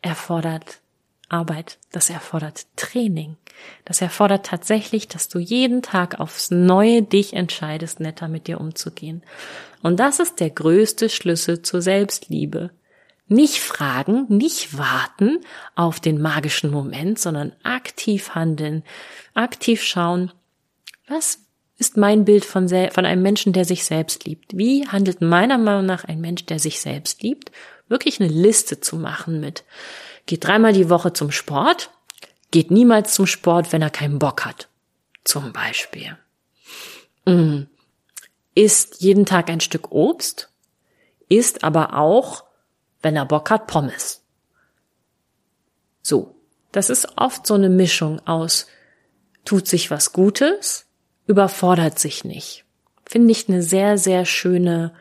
erfordert 0.02 0.80
Arbeit, 1.30 1.78
das 1.92 2.10
erfordert 2.10 2.66
Training, 2.76 3.36
das 3.84 4.02
erfordert 4.02 4.46
tatsächlich, 4.46 5.08
dass 5.08 5.28
du 5.28 5.40
jeden 5.40 5.82
Tag 5.82 6.20
aufs 6.20 6.52
Neue 6.52 7.02
dich 7.02 7.34
entscheidest, 7.34 8.00
netter 8.00 8.28
mit 8.28 8.48
dir 8.48 8.62
umzugehen. 8.62 9.24
Und 9.82 10.00
das 10.00 10.20
ist 10.20 10.40
der 10.40 10.52
größte 10.52 11.10
Schlüssel 11.10 11.62
zur 11.64 11.82
Selbstliebe. 11.82 12.70
Nicht 13.28 13.60
fragen, 13.60 14.26
nicht 14.30 14.78
warten 14.78 15.40
auf 15.76 16.00
den 16.00 16.22
magischen 16.22 16.72
Moment, 16.72 17.20
sondern 17.20 17.54
aktiv 17.64 18.36
handeln, 18.36 18.84
aktiv 19.34 19.84
schauen, 19.84 20.32
was 21.08 21.40
ist 21.78 21.98
mein 21.98 22.26
Bild 22.26 22.46
von, 22.46 22.70
von 22.70 23.06
einem 23.06 23.22
Menschen, 23.22 23.54
der 23.54 23.66
sich 23.66 23.84
selbst 23.84 24.26
liebt. 24.26 24.58
Wie 24.58 24.88
handelt 24.88 25.22
meiner 25.22 25.58
Meinung 25.58 25.86
nach 25.86 26.06
ein 26.06 26.22
Mensch, 26.22 26.46
der 26.46 26.60
sich 26.60 26.80
selbst 26.80 27.22
liebt? 27.22 27.52
Wirklich 27.88 28.20
eine 28.20 28.30
Liste 28.30 28.80
zu 28.80 28.96
machen 28.96 29.40
mit, 29.40 29.64
geht 30.26 30.44
dreimal 30.44 30.74
die 30.74 30.90
Woche 30.90 31.14
zum 31.14 31.32
Sport, 31.32 31.92
geht 32.52 32.72
niemals 32.72 33.14
zum 33.14 33.28
Sport, 33.28 33.72
wenn 33.72 33.82
er 33.82 33.90
keinen 33.90 34.20
Bock 34.20 34.46
hat. 34.46 34.68
Zum 35.24 35.54
Beispiel. 35.54 36.18
Mm. 37.26 37.64
Isst 38.56 39.02
jeden 39.02 39.26
Tag 39.26 39.50
ein 39.50 39.60
Stück 39.60 39.92
Obst, 39.92 40.50
isst 41.30 41.64
aber 41.64 41.96
auch, 41.96 42.44
wenn 43.08 43.16
er 43.16 43.26
Bock 43.26 43.50
hat, 43.50 43.68
Pommes. 43.68 44.22
So. 46.02 46.36
Das 46.74 46.90
ist 46.90 47.08
oft 47.16 47.48
so 47.48 47.54
eine 47.54 47.70
Mischung 47.70 48.20
aus, 48.28 48.68
tut 49.46 49.66
sich 49.66 49.90
was 49.90 50.12
Gutes, 50.12 50.86
überfordert 51.26 51.98
sich 51.98 52.26
nicht. 52.26 52.66
Finde 53.06 53.32
ich 53.32 53.48
eine 53.48 53.64
sehr, 53.64 53.98
sehr 53.98 54.26
schöne 54.26 54.94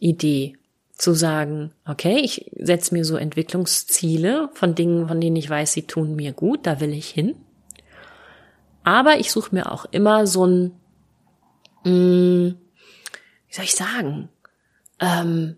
Idee 0.00 0.56
zu 0.98 1.14
sagen, 1.14 1.72
okay, 1.86 2.18
ich 2.18 2.50
setze 2.58 2.92
mir 2.94 3.04
so 3.04 3.14
Entwicklungsziele 3.16 4.50
von 4.54 4.74
Dingen, 4.74 5.06
von 5.06 5.20
denen 5.20 5.36
ich 5.36 5.48
weiß, 5.48 5.72
sie 5.72 5.86
tun 5.86 6.16
mir 6.16 6.32
gut, 6.32 6.66
da 6.66 6.80
will 6.80 6.92
ich 6.92 7.10
hin. 7.10 7.36
Aber 8.82 9.20
ich 9.20 9.30
suche 9.30 9.54
mir 9.54 9.70
auch 9.70 9.86
immer 9.92 10.26
so 10.26 10.44
ein, 10.44 10.72
mh, 11.84 11.90
hm, 11.90 12.58
wie 13.46 13.54
soll 13.54 13.64
ich 13.64 13.76
sagen, 13.76 14.28
ähm, 14.98 15.56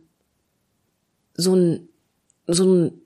so 1.34 1.54
ein, 1.54 1.88
so 2.46 2.64
ein 2.64 3.00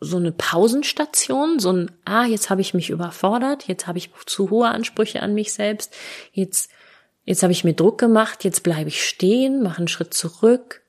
so 0.00 0.16
eine 0.16 0.32
Pausenstation, 0.32 1.58
so 1.58 1.72
ein, 1.72 1.90
ah, 2.06 2.24
jetzt 2.24 2.48
habe 2.48 2.62
ich 2.62 2.72
mich 2.72 2.88
überfordert, 2.88 3.68
jetzt 3.68 3.86
habe 3.86 3.98
ich 3.98 4.10
zu 4.24 4.48
hohe 4.48 4.68
Ansprüche 4.68 5.22
an 5.22 5.34
mich 5.34 5.52
selbst, 5.52 5.94
jetzt, 6.32 6.70
jetzt 7.24 7.42
habe 7.42 7.52
ich 7.52 7.64
mir 7.64 7.74
Druck 7.74 7.98
gemacht, 7.98 8.42
jetzt 8.44 8.62
bleibe 8.62 8.88
ich 8.88 9.04
stehen, 9.06 9.62
mache 9.62 9.78
einen 9.78 9.88
Schritt 9.88 10.14
zurück, 10.14 10.80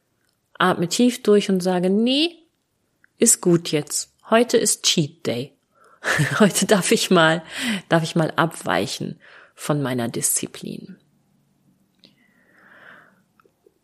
atme 0.58 0.88
tief 0.88 1.24
durch 1.24 1.50
und 1.50 1.62
sage, 1.62 1.90
nee, 1.90 2.38
ist 3.18 3.42
gut 3.42 3.72
jetzt. 3.72 4.14
Heute 4.30 4.58
ist 4.58 4.84
Cheat 4.84 5.28
Day. 5.28 5.54
Heute 6.40 6.66
darf 6.66 6.92
ich 6.92 7.12
mal, 7.12 7.44
darf 7.90 8.04
ich 8.04 8.16
mal 8.16 8.32
abweichen 8.38 9.20
von 9.54 9.82
meiner 9.82 10.08
Disziplin. 10.08 10.98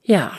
Ja, 0.04 0.32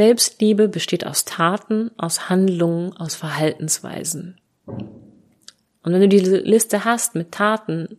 Selbstliebe 0.00 0.66
besteht 0.68 1.04
aus 1.06 1.26
Taten, 1.26 1.90
aus 1.98 2.30
Handlungen, 2.30 2.96
aus 2.96 3.16
Verhaltensweisen. 3.16 4.40
Und 4.64 5.92
wenn 5.92 6.00
du 6.00 6.08
diese 6.08 6.38
Liste 6.38 6.86
hast 6.86 7.14
mit 7.14 7.32
Taten, 7.32 7.98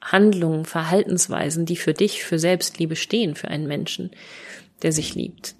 Handlungen, 0.00 0.64
Verhaltensweisen, 0.64 1.66
die 1.66 1.76
für 1.76 1.92
dich 1.92 2.24
für 2.24 2.38
Selbstliebe 2.38 2.96
stehen, 2.96 3.34
für 3.34 3.48
einen 3.48 3.66
Menschen, 3.66 4.12
der 4.80 4.92
sich 4.92 5.14
liebt, 5.14 5.54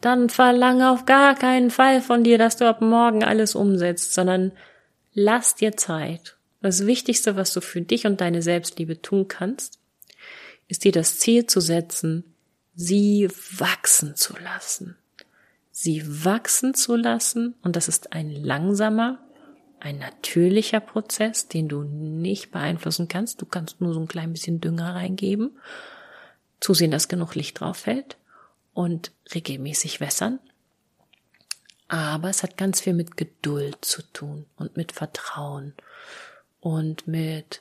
dann 0.00 0.30
verlange 0.30 0.90
auf 0.90 1.06
gar 1.06 1.36
keinen 1.36 1.70
Fall 1.70 2.02
von 2.02 2.24
dir, 2.24 2.38
dass 2.38 2.56
du 2.56 2.64
ab 2.64 2.80
morgen 2.80 3.22
alles 3.22 3.54
umsetzt, 3.54 4.14
sondern 4.14 4.50
lass 5.14 5.54
dir 5.54 5.76
Zeit. 5.76 6.36
Das 6.60 6.86
Wichtigste, 6.86 7.36
was 7.36 7.52
du 7.52 7.60
für 7.60 7.82
dich 7.82 8.04
und 8.04 8.20
deine 8.20 8.42
Selbstliebe 8.42 9.00
tun 9.00 9.28
kannst, 9.28 9.78
ist 10.66 10.82
dir 10.82 10.90
das 10.90 11.20
Ziel 11.20 11.46
zu 11.46 11.60
setzen, 11.60 12.24
sie 12.74 13.28
wachsen 13.56 14.16
zu 14.16 14.34
lassen. 14.38 14.96
Sie 15.78 16.24
wachsen 16.24 16.72
zu 16.72 16.96
lassen 16.96 17.54
und 17.60 17.76
das 17.76 17.86
ist 17.86 18.14
ein 18.14 18.30
langsamer, 18.30 19.18
ein 19.78 19.98
natürlicher 19.98 20.80
Prozess, 20.80 21.48
den 21.48 21.68
du 21.68 21.82
nicht 21.82 22.50
beeinflussen 22.50 23.08
kannst. 23.08 23.42
Du 23.42 23.44
kannst 23.44 23.82
nur 23.82 23.92
so 23.92 24.00
ein 24.00 24.08
klein 24.08 24.32
bisschen 24.32 24.62
Dünger 24.62 24.94
reingeben, 24.94 25.58
zusehen, 26.60 26.90
dass 26.90 27.08
genug 27.08 27.34
Licht 27.34 27.60
drauf 27.60 27.76
fällt 27.76 28.16
und 28.72 29.12
regelmäßig 29.34 30.00
wässern. 30.00 30.40
Aber 31.88 32.30
es 32.30 32.42
hat 32.42 32.56
ganz 32.56 32.80
viel 32.80 32.94
mit 32.94 33.18
Geduld 33.18 33.76
zu 33.84 34.00
tun 34.00 34.46
und 34.56 34.78
mit 34.78 34.92
Vertrauen 34.92 35.74
und 36.60 37.06
mit, 37.06 37.60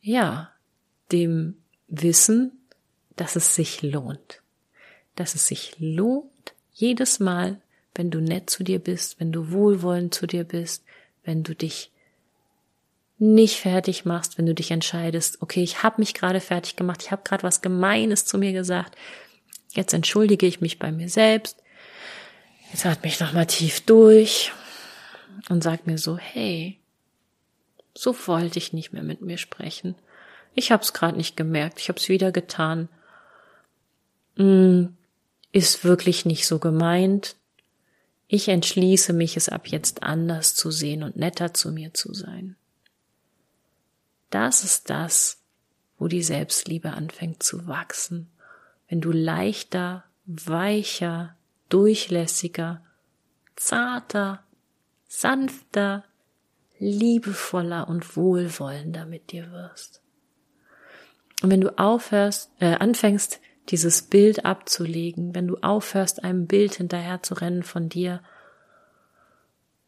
ja, 0.00 0.52
dem 1.12 1.58
Wissen, 1.86 2.52
dass 3.14 3.36
es 3.36 3.54
sich 3.54 3.82
lohnt. 3.82 4.40
Dass 5.16 5.34
es 5.34 5.46
sich 5.46 5.76
lohnt, 5.78 6.30
jedes 6.76 7.20
Mal, 7.20 7.58
wenn 7.94 8.10
du 8.10 8.20
nett 8.20 8.50
zu 8.50 8.62
dir 8.62 8.78
bist, 8.78 9.18
wenn 9.18 9.32
du 9.32 9.50
wohlwollend 9.50 10.14
zu 10.14 10.26
dir 10.26 10.44
bist, 10.44 10.84
wenn 11.24 11.42
du 11.42 11.54
dich 11.54 11.90
nicht 13.18 13.56
fertig 13.56 14.04
machst, 14.04 14.36
wenn 14.36 14.44
du 14.44 14.54
dich 14.54 14.70
entscheidest, 14.70 15.40
okay, 15.40 15.62
ich 15.62 15.82
habe 15.82 16.02
mich 16.02 16.12
gerade 16.12 16.40
fertig 16.40 16.76
gemacht, 16.76 17.02
ich 17.02 17.10
habe 17.10 17.22
gerade 17.24 17.42
was 17.44 17.62
Gemeines 17.62 18.26
zu 18.26 18.36
mir 18.36 18.52
gesagt, 18.52 18.94
jetzt 19.70 19.94
entschuldige 19.94 20.46
ich 20.46 20.60
mich 20.60 20.78
bei 20.78 20.92
mir 20.92 21.08
selbst, 21.08 21.62
jetzt 22.70 22.84
atme 22.84 23.06
mich 23.06 23.20
nochmal 23.20 23.46
tief 23.46 23.80
durch 23.80 24.52
und 25.48 25.62
sag 25.62 25.86
mir 25.86 25.96
so, 25.96 26.18
hey, 26.18 26.78
so 27.96 28.14
wollte 28.26 28.58
ich 28.58 28.74
nicht 28.74 28.92
mehr 28.92 29.02
mit 29.02 29.22
mir 29.22 29.38
sprechen. 29.38 29.94
Ich 30.54 30.70
hab's 30.70 30.92
gerade 30.92 31.16
nicht 31.16 31.38
gemerkt, 31.38 31.80
ich 31.80 31.88
hab's 31.88 32.10
wieder 32.10 32.32
getan. 32.32 32.90
Hm, 34.36 34.95
ist 35.56 35.84
wirklich 35.84 36.26
nicht 36.26 36.46
so 36.46 36.58
gemeint. 36.58 37.34
Ich 38.28 38.48
entschließe 38.48 39.14
mich, 39.14 39.38
es 39.38 39.48
ab 39.48 39.68
jetzt 39.68 40.02
anders 40.02 40.54
zu 40.54 40.70
sehen 40.70 41.02
und 41.02 41.16
netter 41.16 41.54
zu 41.54 41.72
mir 41.72 41.94
zu 41.94 42.12
sein. 42.12 42.56
Das 44.28 44.64
ist 44.64 44.90
das, 44.90 45.40
wo 45.98 46.08
die 46.08 46.22
Selbstliebe 46.22 46.90
anfängt 46.90 47.42
zu 47.42 47.66
wachsen, 47.66 48.30
wenn 48.90 49.00
du 49.00 49.12
leichter, 49.12 50.04
weicher, 50.26 51.36
durchlässiger, 51.70 52.82
zarter, 53.54 54.44
sanfter, 55.08 56.04
liebevoller 56.78 57.88
und 57.88 58.14
wohlwollender 58.14 59.06
mit 59.06 59.32
dir 59.32 59.50
wirst. 59.52 60.02
Und 61.40 61.50
wenn 61.50 61.62
du 61.62 61.78
aufhörst, 61.78 62.50
äh, 62.60 62.74
anfängst, 62.74 63.40
dieses 63.68 64.02
Bild 64.02 64.44
abzulegen, 64.44 65.34
wenn 65.34 65.46
du 65.46 65.56
aufhörst, 65.58 66.22
einem 66.22 66.46
Bild 66.46 66.74
hinterher 66.74 67.22
zu 67.22 67.34
rennen 67.34 67.62
von 67.62 67.88
dir, 67.88 68.22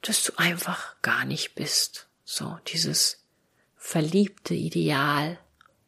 dass 0.02 0.24
du 0.24 0.32
einfach 0.36 1.00
gar 1.02 1.24
nicht 1.24 1.54
bist. 1.54 2.08
So, 2.24 2.58
dieses 2.68 3.24
verliebte 3.76 4.54
Ideal. 4.54 5.38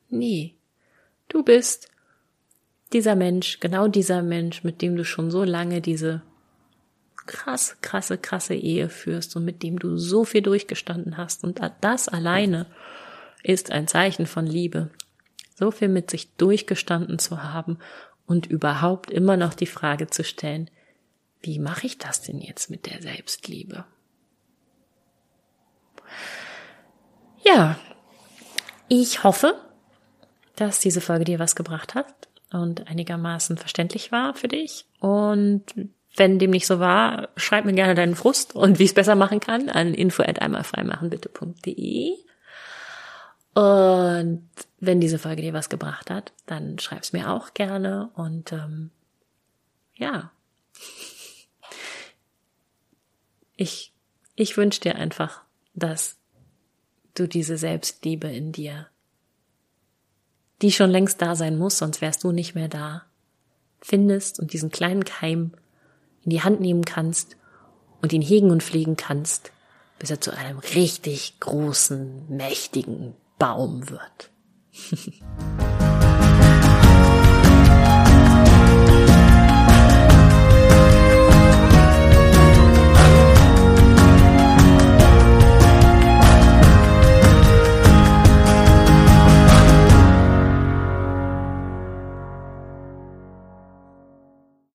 Nee, 0.08 0.54
du 1.28 1.42
bist 1.42 1.88
dieser 2.92 3.14
Mensch, 3.14 3.60
genau 3.60 3.88
dieser 3.88 4.22
Mensch, 4.22 4.64
mit 4.64 4.82
dem 4.82 4.96
du 4.96 5.04
schon 5.04 5.30
so 5.30 5.44
lange 5.44 5.80
diese 5.80 6.22
krasse, 7.26 7.76
krasse, 7.80 8.18
krasse 8.18 8.54
Ehe 8.54 8.88
führst 8.88 9.36
und 9.36 9.44
mit 9.44 9.62
dem 9.62 9.78
du 9.78 9.96
so 9.96 10.24
viel 10.24 10.42
durchgestanden 10.42 11.16
hast. 11.16 11.44
Und 11.44 11.60
das 11.80 12.08
alleine 12.08 12.66
ist 13.42 13.70
ein 13.70 13.86
Zeichen 13.86 14.26
von 14.26 14.46
Liebe 14.46 14.90
so 15.60 15.70
viel 15.70 15.88
mit 15.88 16.10
sich 16.10 16.34
durchgestanden 16.36 17.20
zu 17.20 17.42
haben 17.42 17.78
und 18.26 18.46
überhaupt 18.46 19.10
immer 19.10 19.36
noch 19.36 19.54
die 19.54 19.66
Frage 19.66 20.08
zu 20.08 20.24
stellen, 20.24 20.70
wie 21.42 21.58
mache 21.58 21.86
ich 21.86 21.98
das 21.98 22.22
denn 22.22 22.38
jetzt 22.38 22.70
mit 22.70 22.86
der 22.86 23.00
Selbstliebe? 23.00 23.84
Ja, 27.44 27.78
ich 28.88 29.22
hoffe, 29.22 29.54
dass 30.56 30.80
diese 30.80 31.00
Folge 31.00 31.24
dir 31.24 31.38
was 31.38 31.54
gebracht 31.54 31.94
hat 31.94 32.28
und 32.52 32.88
einigermaßen 32.88 33.56
verständlich 33.56 34.12
war 34.12 34.34
für 34.34 34.48
dich. 34.48 34.84
Und 34.98 35.64
wenn 36.16 36.38
dem 36.38 36.50
nicht 36.50 36.66
so 36.66 36.80
war, 36.80 37.28
schreib 37.36 37.64
mir 37.64 37.72
gerne 37.72 37.94
deinen 37.94 38.16
Frust 38.16 38.54
und 38.54 38.78
wie 38.78 38.84
ich 38.84 38.90
es 38.90 38.94
besser 38.94 39.14
machen 39.14 39.40
kann 39.40 39.68
an 39.68 39.94
info 39.94 40.22
at 40.22 40.42
einmalfreimachenbitte.de. 40.42 42.16
Und 43.54 44.48
wenn 44.78 45.00
diese 45.00 45.18
Folge 45.18 45.42
dir 45.42 45.52
was 45.52 45.68
gebracht 45.68 46.10
hat, 46.10 46.32
dann 46.46 46.78
schreib's 46.78 47.12
mir 47.12 47.30
auch 47.30 47.52
gerne 47.54 48.10
und 48.14 48.52
ähm, 48.52 48.90
ja. 49.94 50.30
Ich, 53.56 53.92
ich 54.36 54.56
wünsche 54.56 54.80
dir 54.80 54.94
einfach, 54.96 55.42
dass 55.74 56.16
du 57.14 57.26
diese 57.26 57.58
Selbstliebe 57.58 58.28
in 58.28 58.52
dir, 58.52 58.86
die 60.62 60.72
schon 60.72 60.90
längst 60.90 61.20
da 61.20 61.34
sein 61.34 61.58
muss, 61.58 61.78
sonst 61.78 62.00
wärst 62.00 62.24
du 62.24 62.32
nicht 62.32 62.54
mehr 62.54 62.68
da, 62.68 63.04
findest 63.80 64.38
und 64.38 64.52
diesen 64.52 64.70
kleinen 64.70 65.04
Keim 65.04 65.52
in 66.24 66.30
die 66.30 66.42
Hand 66.42 66.60
nehmen 66.60 66.84
kannst 66.84 67.36
und 68.00 68.12
ihn 68.12 68.22
hegen 68.22 68.50
und 68.50 68.62
pflegen 68.62 68.96
kannst, 68.96 69.52
bis 69.98 70.10
er 70.10 70.20
zu 70.20 70.30
einem 70.30 70.58
richtig 70.58 71.40
großen, 71.40 72.34
mächtigen 72.34 73.14
Baum 73.40 73.88
wird. 73.88 74.30